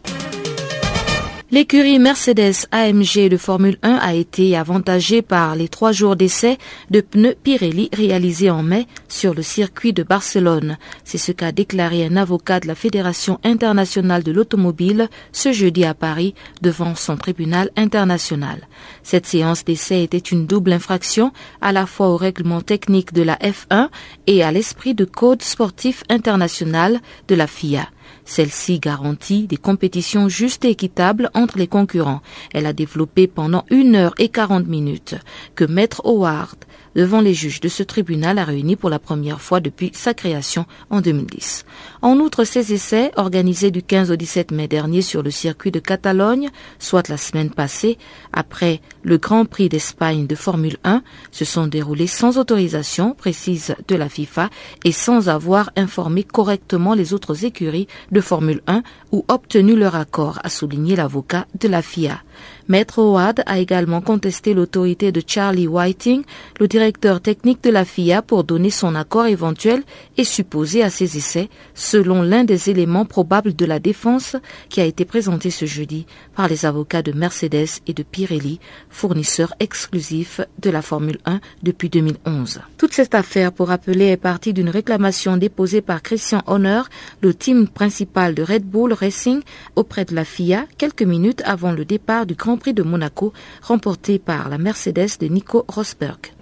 [1.53, 6.57] L'écurie Mercedes AMG de Formule 1 a été avantagée par les trois jours d'essai
[6.91, 10.77] de pneus Pirelli réalisés en mai sur le circuit de Barcelone.
[11.03, 15.93] C'est ce qu'a déclaré un avocat de la Fédération internationale de l'automobile ce jeudi à
[15.93, 18.65] Paris devant son tribunal international.
[19.03, 23.35] Cette séance d'essai était une double infraction à la fois au règlement technique de la
[23.35, 23.89] F1
[24.25, 27.89] et à l'esprit de code sportif international de la FIA.
[28.25, 32.21] Celle-ci garantit des compétitions justes et équitables entre les concurrents.
[32.53, 35.15] Elle a développé pendant une heure et quarante minutes
[35.55, 36.57] que Maître Howard
[36.95, 40.65] devant les juges de ce tribunal a réuni pour la première fois depuis sa création
[40.89, 41.65] en 2010.
[42.01, 45.79] En outre, ces essais, organisés du 15 au 17 mai dernier sur le circuit de
[45.79, 47.97] Catalogne, soit la semaine passée,
[48.33, 53.95] après le Grand Prix d'Espagne de Formule 1, se sont déroulés sans autorisation précise de
[53.95, 54.49] la FIFA
[54.83, 60.39] et sans avoir informé correctement les autres écuries de Formule 1 ou obtenu leur accord,
[60.43, 62.21] a souligné l'avocat de la FIA.
[62.67, 66.23] Maître Howard a également contesté l'autorité de Charlie Whiting,
[66.59, 69.83] le directeur technique de la FIA, pour donner son accord éventuel
[70.17, 74.35] et supposé à ces essais, selon l'un des éléments probables de la défense
[74.69, 79.53] qui a été présenté ce jeudi par les avocats de Mercedes et de Pirelli, fournisseurs
[79.59, 82.61] exclusifs de la Formule 1 depuis 2011.
[82.77, 86.81] Toute cette affaire, pour rappeler, est partie d'une réclamation déposée par Christian Horner,
[87.21, 89.41] le team principal de Red Bull Racing,
[89.75, 94.17] auprès de la FIA quelques minutes avant le départ du Grand Prix de Monaco remporté
[94.17, 96.40] par la Mercedes de Nico Rosberg.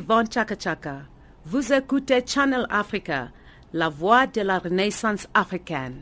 [0.00, 1.02] Yvonne Chaka Chaka.
[1.44, 3.28] Vous écoutez Channel Africa,
[3.74, 5.96] la voix de la renaissance africaine.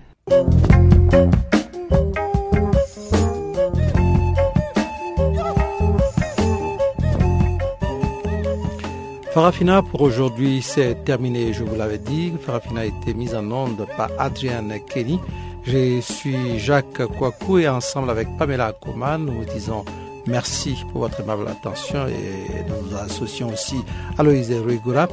[9.32, 12.32] Farafina pour aujourd'hui c'est terminé, je vous l'avais dit.
[12.40, 15.18] Farafina a été mise en onde par Adrienne Kenny.
[15.64, 19.84] Je suis Jacques Kouakou et ensemble avec Pamela Akouman, nous vous disons
[20.29, 23.76] merci pour votre aimable attention et nous nous associons aussi
[24.16, 25.09] à Loïse Ruigura.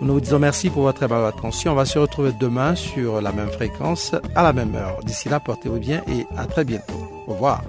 [0.00, 1.72] Nous vous disons merci pour votre aimable attention.
[1.72, 5.00] On va se retrouver demain sur la même fréquence, à la même heure.
[5.04, 7.24] D'ici là, portez-vous bien et à très bientôt.
[7.26, 7.62] Au revoir.